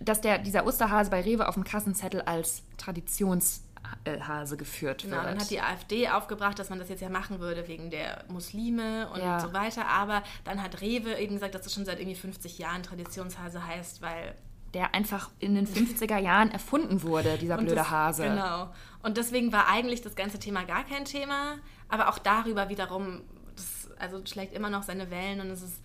[0.00, 5.12] dass der, dieser Osterhase bei Rewe auf dem Kassenzettel als Traditionshase geführt wird.
[5.12, 8.24] Genau, dann hat die AfD aufgebracht, dass man das jetzt ja machen würde wegen der
[8.28, 9.40] Muslime und ja.
[9.40, 9.86] so weiter.
[9.86, 14.02] Aber dann hat Rewe eben gesagt, dass das schon seit irgendwie 50 Jahren Traditionshase heißt,
[14.02, 14.34] weil
[14.74, 18.24] der einfach in den 50er Jahren erfunden wurde, dieser blöde das, Hase.
[18.24, 18.70] Genau.
[19.02, 23.20] Und deswegen war eigentlich das ganze Thema gar kein Thema, aber auch darüber wiederum,
[23.54, 25.82] das, also schlägt immer noch seine Wellen und es ist,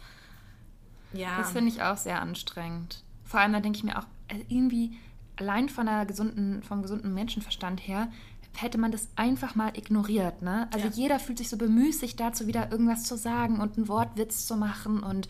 [1.14, 1.38] ja.
[1.38, 3.04] Das finde ich auch sehr anstrengend.
[3.28, 4.98] Vor allem, da denke ich mir auch, äh, irgendwie
[5.36, 8.10] allein von einer gesunden, vom gesunden Menschenverstand her,
[8.56, 10.42] hätte man das einfach mal ignoriert.
[10.42, 10.68] Ne?
[10.74, 10.94] Also ja.
[10.94, 15.04] jeder fühlt sich so bemüßigt dazu, wieder irgendwas zu sagen und einen Wortwitz zu machen
[15.04, 15.28] und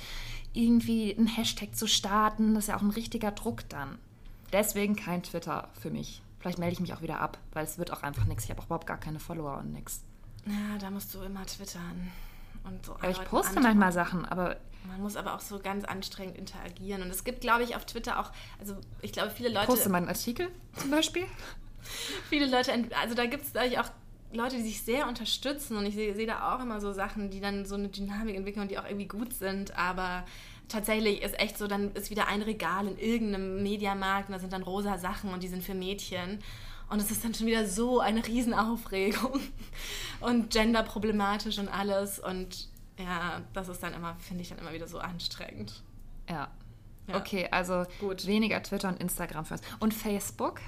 [0.53, 2.55] irgendwie einen Hashtag zu starten.
[2.55, 3.97] Das ist ja auch ein richtiger Druck dann.
[4.53, 6.21] Deswegen kein Twitter für mich.
[6.39, 8.45] Vielleicht melde ich mich auch wieder ab, weil es wird auch einfach nichts.
[8.45, 10.03] Ich habe auch überhaupt gar keine Follower und nichts.
[10.45, 12.09] Ja, da musst du immer twittern.
[12.63, 16.37] Und so aber ich poste manchmal Sachen, aber man muss aber auch so ganz anstrengend
[16.37, 17.01] interagieren.
[17.01, 19.67] Und es gibt, glaube ich, auf Twitter auch, also ich glaube, viele Leute.
[19.67, 21.25] Poste mal einen Artikel zum Beispiel?
[22.29, 22.71] viele Leute,
[23.01, 23.91] also da gibt es auch
[24.33, 27.39] Leute, die sich sehr unterstützen und ich sehe seh da auch immer so Sachen, die
[27.39, 30.25] dann so eine Dynamik entwickeln und die auch irgendwie gut sind, aber
[30.67, 34.51] tatsächlich ist echt so, dann ist wieder ein Regal in irgendeinem Mediamarkt und da sind
[34.51, 36.39] dann rosa Sachen und die sind für Mädchen
[36.89, 39.39] und es ist dann schon wieder so eine Riesenaufregung
[40.19, 42.67] und genderproblematisch und alles und
[42.97, 45.83] ja, das ist dann immer, finde ich dann immer wieder so anstrengend.
[46.29, 46.47] Ja.
[47.07, 47.15] ja.
[47.15, 48.25] Okay, also Gut.
[48.25, 49.63] weniger Twitter und Instagram für uns.
[49.79, 50.61] Und Facebook?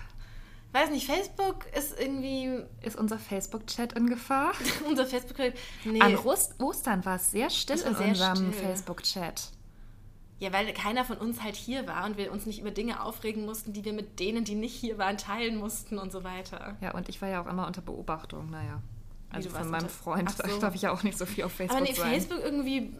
[0.71, 2.63] Weiß nicht, Facebook ist irgendwie.
[2.81, 4.53] Ist unser Facebook-Chat in Gefahr?
[4.87, 5.55] unser Facebook-Chat.
[5.83, 5.99] Nee.
[5.99, 9.51] An Ost Ostern war es sehr still in sehr unserem Facebook-Chat.
[10.37, 13.45] Ja, weil keiner von uns halt hier war und wir uns nicht über Dinge aufregen
[13.45, 16.77] mussten, die wir mit denen, die nicht hier waren, teilen mussten und so weiter.
[16.79, 18.81] Ja, und ich war ja auch immer unter Beobachtung, naja.
[19.31, 20.43] Also von meinem Freund, so.
[20.43, 22.09] da darf ich ja auch nicht so viel auf Facebook Aber nee, sein.
[22.11, 22.93] Facebook irgendwie,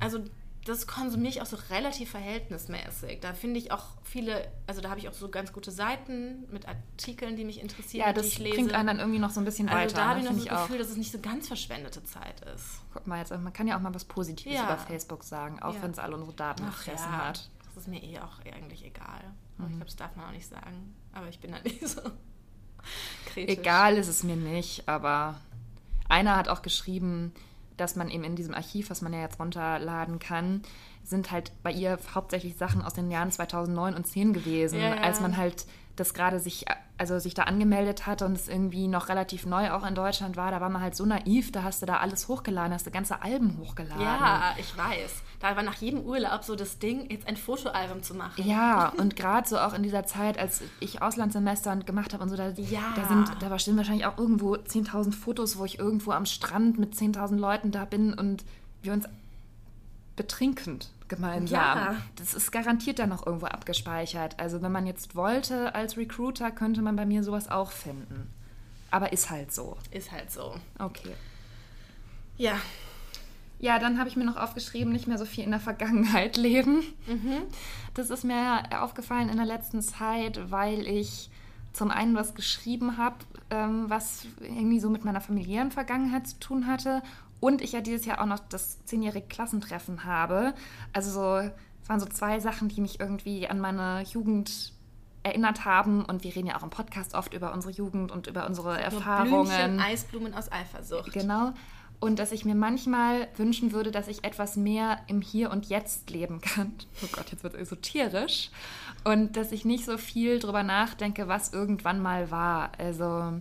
[0.00, 0.20] also
[0.64, 3.20] das konsumiere ich auch so relativ verhältnismäßig.
[3.20, 6.66] Da finde ich auch viele, also da habe ich auch so ganz gute Seiten mit
[6.66, 8.54] Artikeln, die mich interessieren, ja, das die ich lese.
[8.54, 9.96] bringt einen dann irgendwie noch so ein bisschen also weiter.
[9.96, 10.24] da habe ne?
[10.24, 10.62] ich noch so das auch.
[10.62, 12.80] Gefühl, dass es nicht so ganz verschwendete Zeit ist.
[12.94, 14.64] Guck mal, jetzt, man kann ja auch mal was Positives Ja.
[14.64, 15.82] über Facebook sagen, auch Ja.
[15.82, 17.50] wenn es alle unsere Daten gefressen ja, hat.
[17.74, 19.20] das ist mir eh auch eigentlich egal.
[19.58, 19.64] Mhm.
[19.66, 20.94] Ich glaube, das darf man auch nicht sagen.
[21.12, 22.00] Aber ich bin da nicht so
[23.26, 23.58] kritisch.
[23.58, 25.34] Egal ist es mir nicht, aber
[26.08, 27.32] einer hat auch geschrieben,
[27.76, 30.62] dass man eben in diesem Archiv, was man ja jetzt runterladen kann,
[31.02, 35.02] sind halt bei ihr hauptsächlich Sachen aus den Jahren 2009 und 10 gewesen, Ja, ja.
[35.02, 36.64] als man halt das gerade sich,
[36.98, 40.50] also sich da angemeldet hat und es irgendwie noch relativ neu auch in Deutschland war,
[40.50, 43.22] da war man halt so naiv, da hast du da alles hochgeladen, hast du ganze
[43.22, 44.02] Alben hochgeladen.
[44.02, 45.22] Ja, ich weiß.
[45.40, 48.42] Da war nach jedem Urlaub so das Ding, jetzt ein Fotoalbum zu machen.
[48.44, 52.36] Ja, und gerade so auch in dieser Zeit, als ich Auslandssemester gemacht habe und so,
[52.36, 52.80] da, Ja.
[52.96, 56.78] da sind, da war- stehen wahrscheinlich auch irgendwo 10.000 Fotos, wo ich irgendwo am Strand
[56.78, 58.44] mit 10.000 Leuten da bin und
[58.82, 59.06] wir uns
[60.16, 61.58] betrinkend gemeinsam.
[61.58, 61.96] Ja.
[62.16, 64.40] Das ist garantiert dann noch irgendwo abgespeichert.
[64.40, 68.30] Also wenn man jetzt wollte als Recruiter, könnte man bei mir sowas auch finden.
[68.90, 69.76] Aber ist halt so.
[69.90, 70.54] Ist halt so.
[70.78, 71.14] Okay.
[72.36, 72.54] Ja.
[73.58, 76.82] Ja, dann habe ich mir noch aufgeschrieben, nicht mehr so viel in der Vergangenheit leben.
[77.94, 81.30] Das ist mir aufgefallen in der letzten Zeit, weil ich
[81.72, 83.16] zum einen was geschrieben habe,
[83.50, 87.02] ähm, was irgendwie so mit meiner familiären Vergangenheit zu tun hatte.
[87.40, 90.54] Und ich ja dieses Jahr auch noch das zehnjährige Klassentreffen habe.
[90.92, 91.50] Also so,
[91.82, 94.72] es waren so zwei Sachen, die mich irgendwie an meine Jugend
[95.22, 96.04] erinnert haben.
[96.04, 99.46] Und wir reden ja auch im Podcast oft über unsere Jugend und über unsere Erfahrungen.
[99.46, 101.12] Blümchen, Eisblumen aus Eifersucht.
[101.12, 101.52] Genau.
[102.00, 106.10] Und dass ich mir manchmal wünschen würde, dass ich etwas mehr im Hier und Jetzt
[106.10, 106.72] leben kann.
[107.02, 108.50] Oh Gott, jetzt wird es esoterisch.
[109.04, 112.72] Und dass ich nicht so viel drüber nachdenke, was irgendwann mal war.
[112.78, 113.40] Also,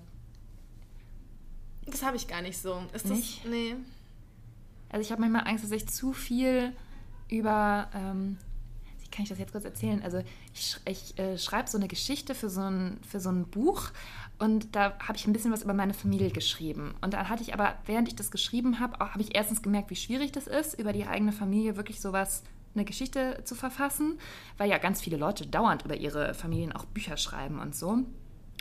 [1.85, 2.83] Das habe ich gar nicht so.
[2.93, 3.43] Ist Nicht?
[3.43, 3.51] das.
[3.51, 3.75] Nee.
[4.89, 6.73] also ich habe manchmal Angst, dass ich zu viel
[7.29, 7.89] über.
[7.93, 8.37] Ähm,
[9.01, 10.01] wie kann ich das jetzt kurz erzählen?
[10.03, 13.91] Also, ich, ich äh, schreibe so eine Geschichte für so ein, für so ein Buch.
[14.39, 16.95] Und da habe ich ein bisschen was über meine Familie geschrieben.
[17.01, 19.95] Und dann hatte ich aber, während ich das geschrieben habe, habe ich erstens gemerkt, wie
[19.95, 22.43] schwierig das ist, über die eigene Familie wirklich sowas,
[22.75, 24.17] eine Geschichte zu verfassen,
[24.57, 27.99] weil ja ganz viele Leute dauernd über ihre Familien auch Bücher schreiben und so.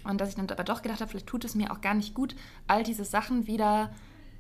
[0.05, 2.15] Und dass ich dann aber doch gedacht habe, vielleicht tut es mir auch gar nicht
[2.15, 2.35] gut,
[2.67, 3.91] all diese Sachen wieder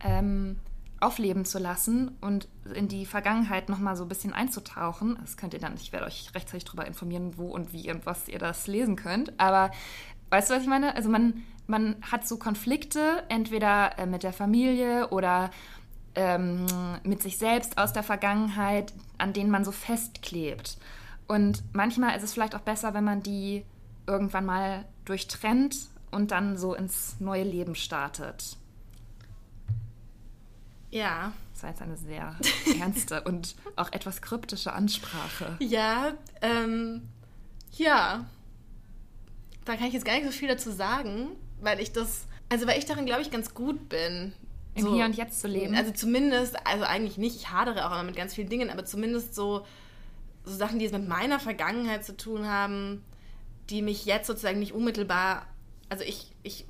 [0.00, 0.56] ähm,
[1.02, 5.18] aufleben zu lassen und in die Vergangenheit nochmal so ein bisschen einzutauchen.
[5.20, 8.28] Das könnt ihr dann, ich werde euch rechtzeitig darüber informieren, wo und wie und was
[8.28, 9.38] ihr das lesen könnt.
[9.38, 9.72] Aber
[10.30, 10.94] weißt du, was ich meine?
[10.94, 15.50] Also man, man hat so Konflikte, entweder äh, mit der Familie oder
[16.14, 16.66] ähm,
[17.02, 20.78] mit sich selbst aus der Vergangenheit, an denen man so festklebt.
[21.26, 23.64] Und manchmal ist es vielleicht auch besser, wenn man die
[24.06, 25.76] irgendwann mal durchtrennt
[26.10, 28.56] und dann so ins neue Leben startet.
[30.90, 31.32] Ja.
[31.54, 32.36] Das war jetzt eine sehr
[32.80, 35.56] ernste und auch etwas kryptische Ansprache.
[35.58, 37.08] Ja, ähm,
[37.72, 38.26] ja.
[39.64, 41.28] Da kann ich jetzt gar nicht so viel dazu sagen,
[41.60, 44.32] weil ich das, also weil ich darin, glaube ich, ganz gut bin.
[44.74, 45.74] Im Hier und Jetzt zu leben.
[45.74, 49.34] Also zumindest, also eigentlich nicht, ich hadere auch immer mit ganz vielen Dingen, aber zumindest
[49.34, 49.66] so,
[50.44, 53.04] so Sachen, die es mit meiner Vergangenheit zu tun haben,
[53.72, 55.46] die mich jetzt sozusagen nicht unmittelbar,
[55.88, 56.66] also ich, ich,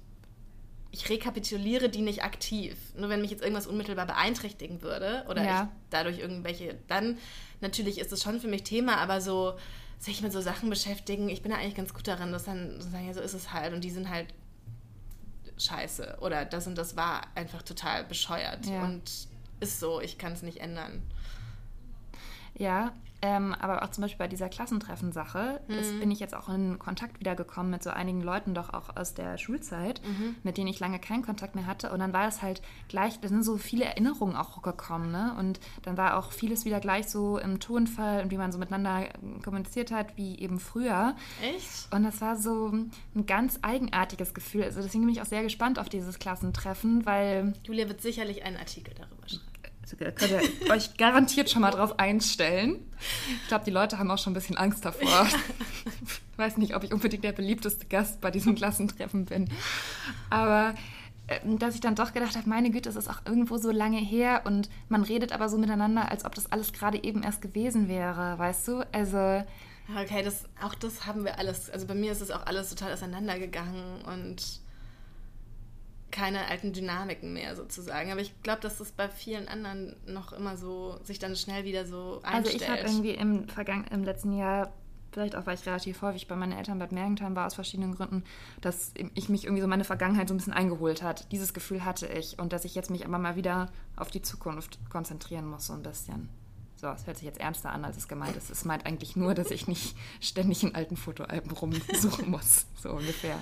[0.91, 2.77] ich rekapituliere die nicht aktiv.
[2.97, 5.63] Nur wenn mich jetzt irgendwas unmittelbar beeinträchtigen würde oder Ja.
[5.65, 7.19] ich dadurch irgendwelche, dann
[7.61, 9.55] natürlich ist es schon für mich Thema, aber so
[9.99, 12.89] sich mit so Sachen beschäftigen, ich bin da eigentlich ganz gut darin, dass dann so
[12.89, 14.27] sagen, ja, so ist es halt und die sind halt
[15.59, 18.83] scheiße oder das und das war einfach total bescheuert Ja.
[18.85, 19.03] und
[19.61, 21.03] ist so, ich kann es nicht ändern.
[22.55, 26.01] Ja, ähm, aber auch zum Beispiel bei dieser Klassentreffen-Sache Mhm.
[26.01, 29.39] bin ich jetzt auch in Kontakt wiedergekommen mit so einigen Leuten, doch auch aus der
[29.39, 30.37] Schulzeit, Mhm.
[30.43, 31.91] mit denen ich lange keinen Kontakt mehr hatte.
[31.93, 35.35] Und dann war es halt gleich, da sind so viele Erinnerungen auch gekommen, ne?
[35.39, 39.09] Und dann war auch vieles wieder gleich so im Tonfall und wie man so miteinander
[39.23, 41.15] ähm, kommuniziert hat, wie eben früher.
[41.43, 41.89] Echt?
[41.95, 44.65] Und das war so ein ganz eigenartiges Gefühl.
[44.65, 48.57] Also deswegen bin ich auch sehr gespannt auf dieses Klassentreffen, weil Julia wird sicherlich einen
[48.57, 49.43] Artikel darüber schreiben.
[49.97, 52.77] Könnt ihr euch garantiert schon mal drauf einstellen.
[53.43, 55.27] Ich glaube, die Leute haben auch schon ein bisschen Angst davor.
[56.33, 59.49] Ich weiß nicht, ob ich unbedingt der beliebteste Gast bei diesem Klassentreffen bin.
[60.31, 60.75] Aber
[61.27, 63.99] äh, dass ich dann doch gedacht habe, meine Güte, es ist auch irgendwo so lange
[63.99, 67.89] her und man redet aber so miteinander, als ob das alles gerade eben erst gewesen
[67.89, 68.87] wäre, weißt du?
[68.93, 69.45] Also
[70.01, 72.93] Okay, das, auch das haben wir alles, also bei mir ist es auch alles total
[72.93, 74.62] auseinandergegangen und
[76.13, 78.13] keine alten Dynamiken mehr sozusagen.
[78.13, 81.85] Aber ich glaube, dass das bei vielen anderen noch immer so, sich dann schnell wieder
[81.85, 82.63] so Also einstellt.
[82.63, 84.73] ich habe irgendwie im, Vergangen im letzten Jahr,
[85.11, 88.23] vielleicht auch weil ich relativ häufig bei meinen Eltern Bad Mergentheim war, aus verschiedenen Gründen,
[88.61, 91.33] dass ich mich irgendwie so meine Vergangenheit so ein bisschen eingeholt hat.
[91.33, 94.79] Dieses Gefühl hatte ich und dass ich jetzt mich aber mal wieder auf die Zukunft
[94.91, 96.29] konzentrieren muss, so ein bisschen.
[96.83, 98.51] So, es hört sich jetzt ernster an, als es gemeint ist.
[98.51, 102.67] Es meint eigentlich nur, dass ich nicht ständig in alten Fotoalben rumsuchen muss.
[102.75, 103.39] So ungefähr.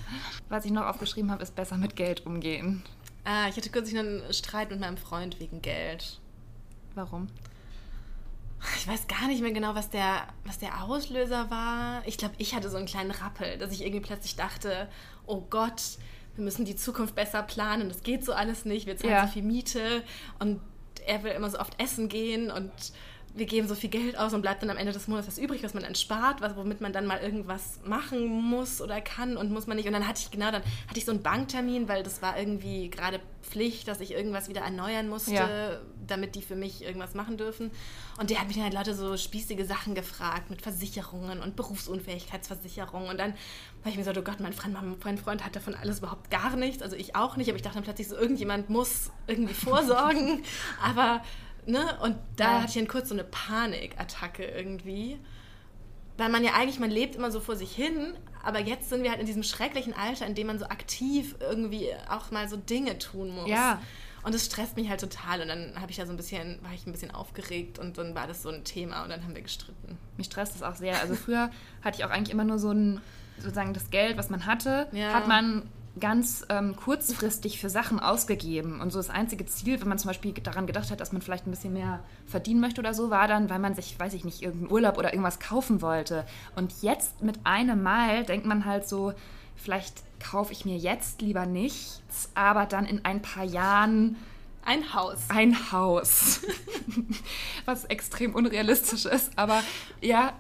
[0.51, 2.83] Was ich noch aufgeschrieben habe, ist besser mit Geld umgehen.
[3.25, 6.21] Ah, ich hatte kürzlich einen Streit mit meinem Freund wegen Geld.
[6.95, 7.29] Warum?
[8.77, 12.07] Ich weiß gar nicht mehr genau, was der, was der Auslöser war.
[12.07, 14.87] Ich glaube, ich hatte so einen kleinen Rappel, dass ich irgendwie plötzlich dachte,
[15.25, 15.81] oh Gott,
[16.35, 19.27] wir müssen die Zukunft besser planen, das geht so alles nicht, wir zahlen ja.
[19.27, 20.03] so viel Miete
[20.41, 20.61] und
[21.07, 22.71] er will immer so oft essen gehen und
[23.35, 25.63] wir geben so viel Geld aus und bleibt dann am Ende des Monats was übrig,
[25.63, 29.53] was man dann spart, was, womit man dann mal irgendwas machen muss oder kann und
[29.53, 29.87] muss man nicht.
[29.87, 32.91] Und dann hatte ich genau, dann hatte ich so einen Banktermin, weil das war irgendwie
[32.91, 35.81] gerade Pflicht, dass ich irgendwas wieder erneuern musste, ja.
[36.07, 37.71] damit die für mich irgendwas machen dürfen.
[38.19, 43.09] Und der hat mich dann halt Leute so spießige Sachen gefragt mit Versicherungen und Berufsunfähigkeitsversicherungen.
[43.09, 43.33] Und dann
[43.81, 46.57] habe ich mir gesagt, oh Gott, mein Freund, mein Freund hat davon alles überhaupt gar
[46.57, 46.83] nichts.
[46.83, 50.43] Also ich auch nicht, aber ich dachte dann plötzlich so, irgendjemand muss irgendwie vorsorgen.
[50.83, 51.23] aber
[51.67, 51.99] Ne?
[52.03, 52.59] Und da ja.
[52.59, 55.19] hatte ich dann kurz so eine Panikattacke irgendwie.
[56.17, 59.11] Weil man ja eigentlich, man lebt immer so vor sich hin, aber jetzt sind wir
[59.11, 62.99] halt in diesem schrecklichen Alter, in dem man so aktiv irgendwie auch mal so Dinge
[62.99, 63.49] tun muss.
[63.49, 63.81] Ja.
[64.23, 65.41] Und es stresst mich halt total.
[65.41, 68.15] Und dann habe ich da so ein bisschen, war ich ein bisschen aufgeregt und dann
[68.15, 69.99] war das so ein Thema und dann haben wir gestritten.
[70.19, 71.01] Mich stresst das auch sehr.
[71.01, 71.51] Also früher
[71.83, 73.01] hatte ich auch eigentlich immer nur so ein,
[73.39, 75.15] sozusagen das Geld, was man hatte, ja.
[75.15, 75.63] hat man
[75.99, 78.81] ganz ähm, kurzfristig für Sachen ausgegeben.
[78.81, 81.47] Und so das einzige Ziel, wenn man zum Beispiel daran gedacht hat, dass man vielleicht
[81.47, 84.43] ein bisschen mehr verdienen möchte oder so, war dann, weil man sich, weiß ich nicht,
[84.43, 86.25] irgendeinen Urlaub oder irgendwas kaufen wollte.
[86.55, 89.13] Und jetzt mit einem Mal denkt man halt so,
[89.57, 94.17] vielleicht kaufe ich mir jetzt lieber nichts, aber dann in ein paar Jahren
[94.65, 95.19] ein Haus.
[95.29, 96.43] Ein Haus.
[97.65, 99.33] Was extrem unrealistisch ist.
[99.37, 99.63] Aber
[100.01, 100.35] ja,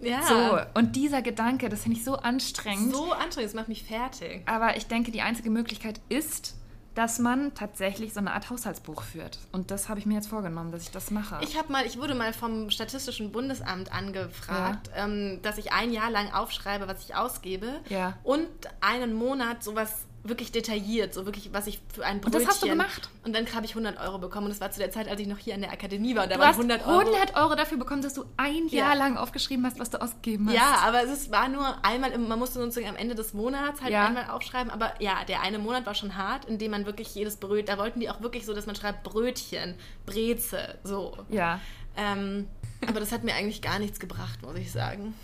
[0.00, 0.22] ja.
[0.22, 2.94] So, und dieser Gedanke, das finde ich so anstrengend.
[2.94, 4.42] So anstrengend, das macht mich fertig.
[4.46, 6.54] Aber ich denke, die einzige Möglichkeit ist,
[6.94, 9.38] dass man tatsächlich so eine Art Haushaltsbuch führt.
[9.50, 11.38] Und das habe ich mir jetzt vorgenommen, dass ich das mache.
[11.42, 15.04] Ich habe mal, ich wurde mal vom Statistischen Bundesamt angefragt, ja.
[15.04, 17.80] ähm, dass ich ein Jahr lang aufschreibe, was ich ausgebe.
[17.88, 18.18] Ja.
[18.22, 18.48] Und
[18.80, 22.40] einen Monat sowas wirklich detailliert, so wirklich, was ich für ein Brötchen...
[22.40, 23.10] Und das hast du gemacht?
[23.24, 25.26] Und dann habe ich 100 Euro bekommen und das war zu der Zeit, als ich
[25.26, 26.24] noch hier an der Akademie war.
[26.24, 27.00] Und da du waren 100 Euro.
[27.00, 28.94] 100 Euro dafür bekommen, dass du ein Jahr ja.
[28.94, 30.54] lang aufgeschrieben hast, was du ausgegeben hast.
[30.54, 34.06] Ja, aber es war nur einmal, man musste sozusagen am Ende des Monats halt ja.
[34.06, 37.36] einmal aufschreiben, aber ja, der eine Monat war schon hart, in dem man wirklich jedes
[37.36, 39.74] Brötchen, da wollten die auch wirklich so, dass man schreibt Brötchen,
[40.06, 41.16] Breze, so.
[41.30, 41.60] Ja.
[41.96, 42.48] Ähm,
[42.86, 45.14] aber das hat mir eigentlich gar nichts gebracht, muss ich sagen.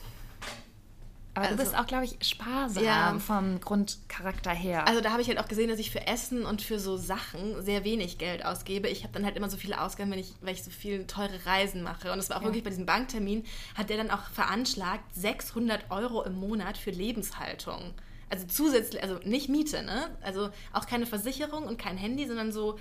[1.38, 3.18] Aber also, du bist auch, glaube ich, sparsam ja.
[3.18, 4.88] vom Grundcharakter her.
[4.88, 7.62] Also da habe ich halt auch gesehen, dass ich für Essen und für so Sachen
[7.62, 8.88] sehr wenig Geld ausgebe.
[8.88, 11.46] Ich habe dann halt immer so viele Ausgaben, wenn ich, weil ich so viele teure
[11.46, 12.12] Reisen mache.
[12.12, 12.48] Und es war auch ja.
[12.48, 13.44] wirklich bei diesem Banktermin,
[13.76, 17.94] hat der dann auch veranschlagt 600 Euro im Monat für Lebenshaltung.
[18.30, 20.10] Also zusätzlich, also nicht Miete, ne?
[20.22, 22.78] Also auch keine Versicherung und kein Handy, sondern so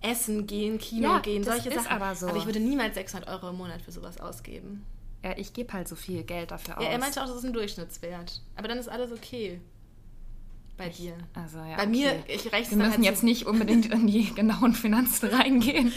[0.00, 1.88] Essen gehen, Kino ja, gehen, solche Sachen.
[1.88, 2.28] Aber, so.
[2.28, 4.86] aber ich würde niemals 600 Euro im Monat für sowas ausgeben.
[5.22, 6.84] Ja, ich gebe halt so viel Geld dafür aus.
[6.84, 8.40] Ja, er meinte auch, das ist ein Durchschnittswert.
[8.56, 9.60] Aber dann ist alles okay.
[10.78, 11.12] Bei ich, dir.
[11.34, 11.90] Also, ja, Bei okay.
[11.90, 15.92] mir, ich rechne Wir müssen halt jetzt so nicht unbedingt in die genauen Finanzen reingehen.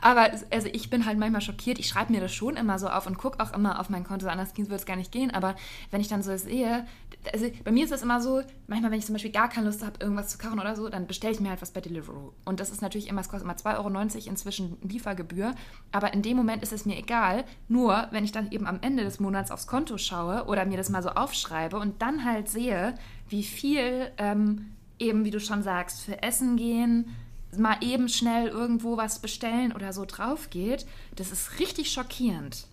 [0.00, 1.78] Aber also ich bin halt manchmal schockiert.
[1.78, 4.26] Ich schreibe mir das schon immer so auf und gucke auch immer auf mein Konto.
[4.28, 5.32] Anders würde es gar nicht gehen.
[5.32, 5.56] Aber
[5.90, 6.86] wenn ich dann so sehe,
[7.32, 9.84] also bei mir ist es immer so, manchmal, wenn ich zum Beispiel gar keine Lust
[9.84, 12.32] habe, irgendwas zu kochen oder so, dann bestelle ich mir halt was bei Deliveroo.
[12.44, 15.54] Und das ist natürlich immer, es kostet immer 2,90 Euro inzwischen Liefergebühr.
[15.90, 17.44] Aber in dem Moment ist es mir egal.
[17.66, 20.90] Nur, wenn ich dann eben am Ende des Monats aufs Konto schaue oder mir das
[20.90, 22.94] mal so aufschreibe und dann halt sehe,
[23.28, 24.66] wie viel ähm,
[24.98, 27.16] eben, wie du schon sagst, für Essen gehen,
[27.56, 32.66] mal eben schnell irgendwo was bestellen oder so drauf geht, das ist richtig schockierend.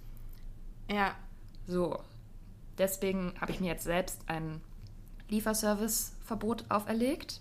[0.89, 1.15] Ja.
[1.67, 1.99] So.
[2.77, 4.61] Deswegen habe ich mir jetzt selbst ein
[5.29, 7.39] Lieferservice-Verbot auferlegt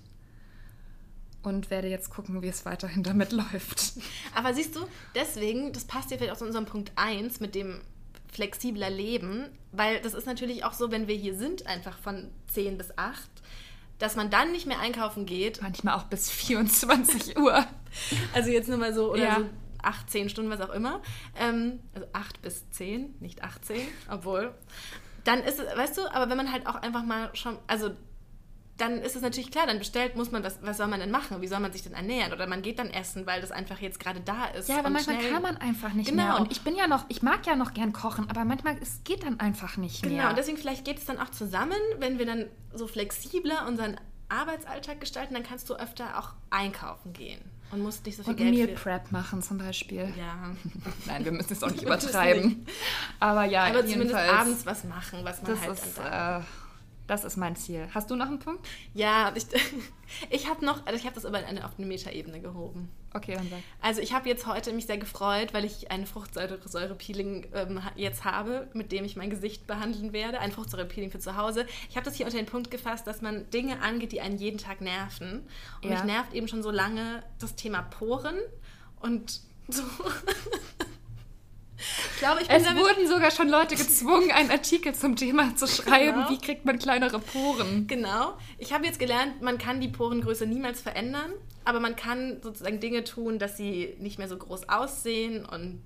[1.43, 3.95] und werde jetzt gucken, wie es weiterhin damit läuft.
[4.35, 7.81] Aber siehst du, deswegen, das passt ja vielleicht auch zu unserem Punkt 1 mit dem
[8.33, 12.79] flexibler Leben, weil das ist natürlich auch so, wenn wir hier sind, einfach von 10
[12.79, 13.29] bis 8,
[13.99, 15.63] dass man dann nicht mehr einkaufen geht.
[15.63, 17.65] Manchmal auch bis 24 Uhr.
[18.33, 19.37] Also jetzt nur mal so, oder ja.
[19.39, 19.47] so
[19.83, 21.01] 8, 10 Stunden, was auch immer.
[21.39, 23.81] Ähm, also 8 bis 10, nicht 18,
[24.11, 24.55] obwohl.
[25.25, 27.91] Dann ist es, weißt du, aber wenn man halt auch einfach mal schon, also
[28.77, 31.41] dann ist es natürlich klar, dann bestellt muss man, was, was soll man denn machen?
[31.41, 32.33] Wie soll man sich denn ernähren?
[32.33, 34.69] Oder man geht dann essen, weil das einfach jetzt gerade da ist.
[34.69, 35.33] Ja, aber manchmal schnell...
[35.33, 36.25] kann man einfach nicht genau.
[36.25, 36.41] mehr.
[36.41, 39.23] Und ich bin ja noch, ich mag ja noch gern kochen, aber manchmal, es geht
[39.23, 40.15] dann einfach nicht genau.
[40.15, 40.23] mehr.
[40.23, 43.97] Genau, und deswegen vielleicht geht es dann auch zusammen, wenn wir dann so flexibler unseren
[44.29, 48.37] Arbeitsalltag gestalten, dann kannst du öfter auch einkaufen gehen und musst nicht so viel und
[48.37, 50.13] Geld Meal Prep machen zum Beispiel.
[50.17, 50.55] Ja.
[51.07, 52.67] Nein, wir müssen es auch nicht übertreiben.
[53.21, 56.45] Aber ja, aber zumindest abends was machen, was man das halt ist, dann äh,
[57.07, 57.89] das ist mein Ziel.
[57.93, 58.67] Hast du noch einen Punkt?
[58.95, 59.47] Ja, ich,
[60.31, 62.89] ich habe noch, also ich habe das aber auf eine Metaebene gehoben.
[63.13, 63.61] Okay, dann sag.
[63.81, 68.69] Also ich habe jetzt heute mich sehr gefreut, weil ich ein Fruchtsäure-Peeling ähm, jetzt habe,
[68.73, 70.41] mit dem ich mein Gesicht behandeln werde.
[70.41, 71.67] Ein Fruchtsäure-Peeling für zu Hause.
[71.91, 74.59] Ich habe das hier unter den Punkt gefasst, dass man Dinge angeht, die einen jeden
[74.59, 75.47] Tag nerven.
[75.83, 75.97] Und ja.
[75.97, 78.39] mich nervt eben schon so lange das Thema Poren
[79.01, 79.83] und so.
[82.25, 86.15] Glaube, ich bin es wurden sogar schon Leute gezwungen, einen Artikel zum Thema zu schreiben.
[86.15, 86.31] Genau.
[86.31, 87.87] Wie kriegt man kleinere Poren?
[87.87, 88.39] Genau.
[88.57, 91.33] Ich habe jetzt gelernt, man kann die Porengröße niemals verändern,
[91.67, 95.81] aber man kann sozusagen Dinge tun, dass sie nicht mehr so groß aussehen und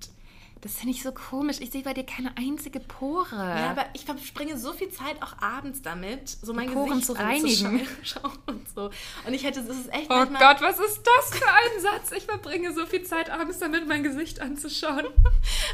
[0.61, 1.57] das finde ich so komisch.
[1.61, 3.35] Ich sehe bei dir keine einzige Pore.
[3.35, 7.13] Ja, aber ich verbringe so viel Zeit auch abends damit, so mein Poren Gesicht zu
[7.13, 7.87] reinigen.
[8.45, 8.89] Und so.
[9.25, 10.09] Und ich hätte, das ist echt.
[10.09, 12.11] Oh Gott, was ist das für ein Satz?
[12.11, 15.05] Ich verbringe so viel Zeit abends damit, mein Gesicht anzuschauen.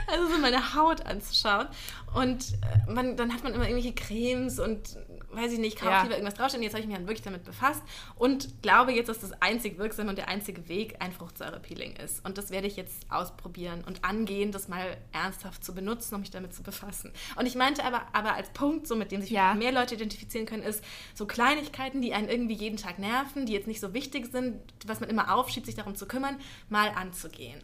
[0.07, 1.67] Also so meine Haut anzuschauen.
[2.13, 4.97] Und äh, man, dann hat man immer irgendwelche Cremes und
[5.35, 6.03] weiß ich nicht, kaufe ja.
[6.03, 6.63] lieber irgendwas draufstehen.
[6.63, 7.81] Jetzt habe ich mich dann wirklich damit befasst
[8.15, 12.25] und glaube jetzt, dass das einzig wirksame und der einzige Weg ein Fruchtsäurepeeling ist.
[12.25, 16.31] Und das werde ich jetzt ausprobieren und angehen, das mal ernsthaft zu benutzen, um mich
[16.31, 17.11] damit zu befassen.
[17.35, 19.53] Und ich meinte aber, aber als Punkt, so mit dem sich ja.
[19.53, 23.67] mehr Leute identifizieren können, ist so Kleinigkeiten, die einen irgendwie jeden Tag nerven, die jetzt
[23.67, 26.37] nicht so wichtig sind, was man immer aufschiebt, sich darum zu kümmern,
[26.69, 27.61] mal anzugehen.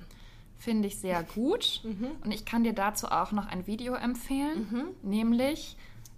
[0.62, 1.82] Finde ich sehr gut.
[1.84, 2.12] Mhm.
[2.24, 5.10] Und ich kann dir dazu auch noch ein Video empfehlen, mhm.
[5.10, 5.76] nämlich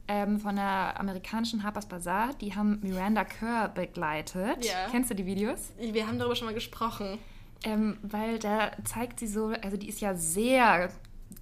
[0.08, 2.34] ähm, von der amerikanischen Harper's Bazaar.
[2.42, 4.66] Die haben Miranda Kerr begleitet.
[4.66, 4.88] Ja.
[4.92, 5.72] Kennst du die Videos?
[5.80, 7.20] Wir haben darüber schon mal gesprochen.
[7.64, 10.90] Ähm, weil da zeigt sie so, also die ist ja sehr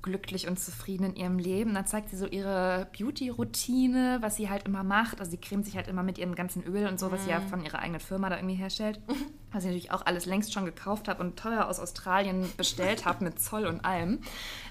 [0.01, 1.73] glücklich und zufrieden in ihrem Leben.
[1.73, 5.19] Da zeigt sie so ihre Beauty-Routine, was sie halt immer macht.
[5.19, 7.39] Also sie cremt sich halt immer mit ihrem ganzen Öl und so, was sie ja
[7.39, 7.47] mhm.
[7.47, 8.99] von ihrer eigenen Firma da irgendwie herstellt.
[9.53, 13.25] Was ich natürlich auch alles längst schon gekauft habe und teuer aus Australien bestellt habe
[13.25, 14.19] mit Zoll und allem.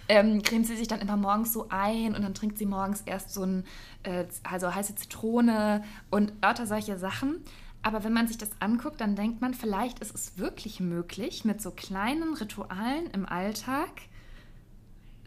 [0.08, 3.34] Ähm, cremt sie sich dann immer morgens so ein und dann trinkt sie morgens erst
[3.34, 3.64] so ein,
[4.04, 7.44] äh, also heiße Zitrone und lauter solche Sachen.
[7.82, 11.62] Aber wenn man sich das anguckt, dann denkt man, vielleicht ist es wirklich möglich, mit
[11.62, 13.90] so kleinen Ritualen im Alltag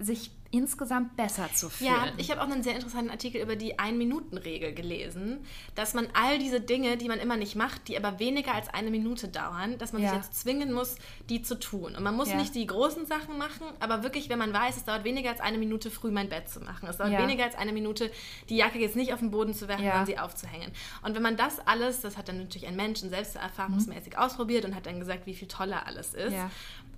[0.03, 1.91] sich insgesamt besser zu fühlen.
[1.91, 5.39] Ja, ich habe auch einen sehr interessanten Artikel über die Ein-Minuten-Regel gelesen,
[5.73, 8.91] dass man all diese Dinge, die man immer nicht macht, die aber weniger als eine
[8.91, 10.09] Minute dauern, dass man ja.
[10.09, 11.95] sich jetzt zwingen muss, die zu tun.
[11.95, 12.35] Und man muss ja.
[12.35, 15.57] nicht die großen Sachen machen, aber wirklich, wenn man weiß, es dauert weniger als eine
[15.57, 16.87] Minute, früh mein Bett zu machen.
[16.87, 17.23] Es dauert ja.
[17.23, 18.11] weniger als eine Minute,
[18.49, 20.71] die Jacke jetzt nicht auf den Boden zu werfen, sondern sie aufzuhängen.
[21.01, 24.19] Und wenn man das alles, das hat dann natürlich ein Mensch selbst erfahrungsmäßig mhm.
[24.19, 26.35] ausprobiert und hat dann gesagt, wie viel toller alles ist.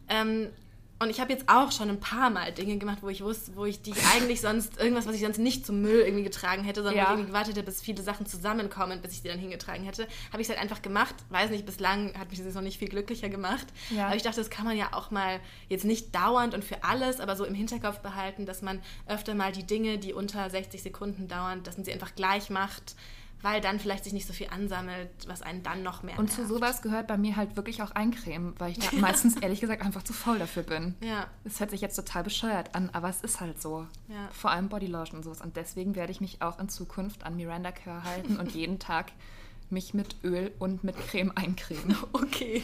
[0.08, 0.50] Ähm,
[0.98, 3.66] und ich habe jetzt auch schon ein paar Mal Dinge gemacht, wo ich wusste, wo
[3.66, 6.96] ich die eigentlich sonst, irgendwas, was ich sonst nicht zum Müll irgendwie getragen hätte, sondern
[6.96, 7.02] ja.
[7.02, 10.08] wo ich irgendwie gewartet hätte, bis viele Sachen zusammenkommen, bis ich die dann hingetragen hätte,
[10.32, 11.14] habe ich es halt einfach gemacht.
[11.30, 13.68] Weiß nicht, bislang hat mich das noch nicht viel glücklicher gemacht.
[13.90, 14.08] Ja.
[14.08, 17.20] Aber ich dachte, das kann man ja auch mal jetzt nicht dauernd und für alles,
[17.20, 21.28] aber so im Hinterkopf behalten, dass man öfter mal die Dinge, die unter 60 Sekunden
[21.28, 22.96] dauern, dass man sie einfach gleich macht
[23.46, 26.42] weil dann vielleicht sich nicht so viel ansammelt, was einen dann noch mehr Und nervt.
[26.42, 29.84] zu sowas gehört bei mir halt wirklich auch Eincremen, weil ich da meistens ehrlich gesagt
[29.84, 30.96] einfach zu faul dafür bin.
[31.02, 31.28] Ja.
[31.44, 33.86] Es hört sich jetzt total bescheuert an, aber es ist halt so.
[34.08, 34.30] Ja.
[34.32, 35.42] Vor allem Bodylotion und sowas.
[35.42, 39.12] Und deswegen werde ich mich auch in Zukunft an Miranda Kerr halten und jeden Tag
[39.70, 41.96] mich mit Öl und mit Creme eincremen.
[42.14, 42.64] Okay.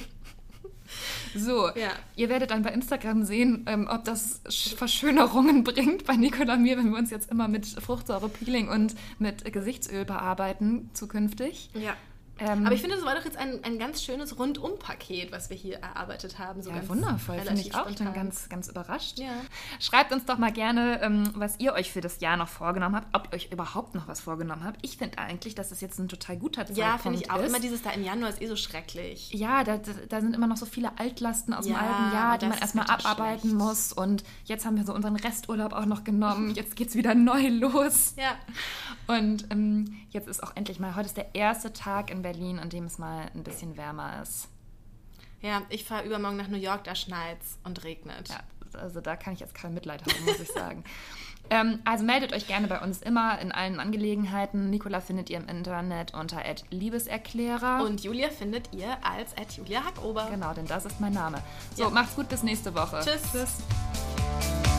[1.36, 1.92] So, ja.
[2.16, 4.42] ihr werdet dann bei Instagram sehen, ähm, ob das
[4.76, 10.06] Verschönerungen bringt bei Nicola mir, wenn wir uns jetzt immer mit Fruchtsäure-Peeling und mit Gesichtsöl
[10.06, 11.70] bearbeiten zukünftig.
[11.74, 11.96] Ja.
[12.40, 15.58] Ähm, Aber ich finde, das war doch jetzt ein, ein ganz schönes Rundum-Paket, was wir
[15.58, 16.64] hier erarbeitet haben.
[16.64, 17.88] So ja, wundervoll, finde ich auch.
[17.88, 19.20] Ich bin ganz, ganz überrascht.
[19.20, 19.30] Ja.
[19.80, 23.16] Schreibt uns doch mal gerne, ähm, was ihr euch für das Jahr noch vorgenommen habt,
[23.16, 24.80] ob ihr euch überhaupt noch was vorgenommen habt.
[24.82, 26.84] Ich finde eigentlich, dass das jetzt ein total guter Zeitpunkt ist.
[26.84, 27.40] Ja, finde ich auch.
[27.40, 27.50] Ist.
[27.50, 29.32] Immer dieses da im Januar ist eh so schrecklich.
[29.34, 32.48] Ja, da, da sind immer noch so viele Altlasten aus ja, dem alten Jahr, die
[32.48, 33.56] man erstmal abarbeiten schlecht.
[33.56, 33.94] muss.
[33.94, 36.56] Und jetzt haben wir so unseren Resturlaub auch noch genommen.
[36.56, 38.16] Jetzt geht es wieder neu los.
[38.18, 38.36] Ja.
[39.06, 42.60] Und ähm, jetzt ist auch endlich mal, heute ist der erste Tag in Berlin Berlin,
[42.60, 44.48] an dem es mal ein bisschen wärmer ist.
[45.42, 48.30] Ja, ich fahre übermorgen nach New York, da schneit und regnet.
[48.30, 48.42] Ja,
[48.80, 50.84] also da kann ich jetzt kein Mitleid haben, muss ich sagen.
[51.50, 54.70] Ähm, also meldet euch gerne bei uns immer in allen Angelegenheiten.
[54.70, 57.84] Nicola findet ihr im Internet unter Liebeserklärer.
[57.84, 60.30] Und Julia findet ihr als Julia Hackober.
[60.32, 61.42] Genau, denn das ist mein Name.
[61.76, 61.90] So, ja.
[61.90, 63.02] macht's gut, bis nächste Woche.
[63.04, 63.32] Tschüss.
[63.34, 64.71] Tschüss.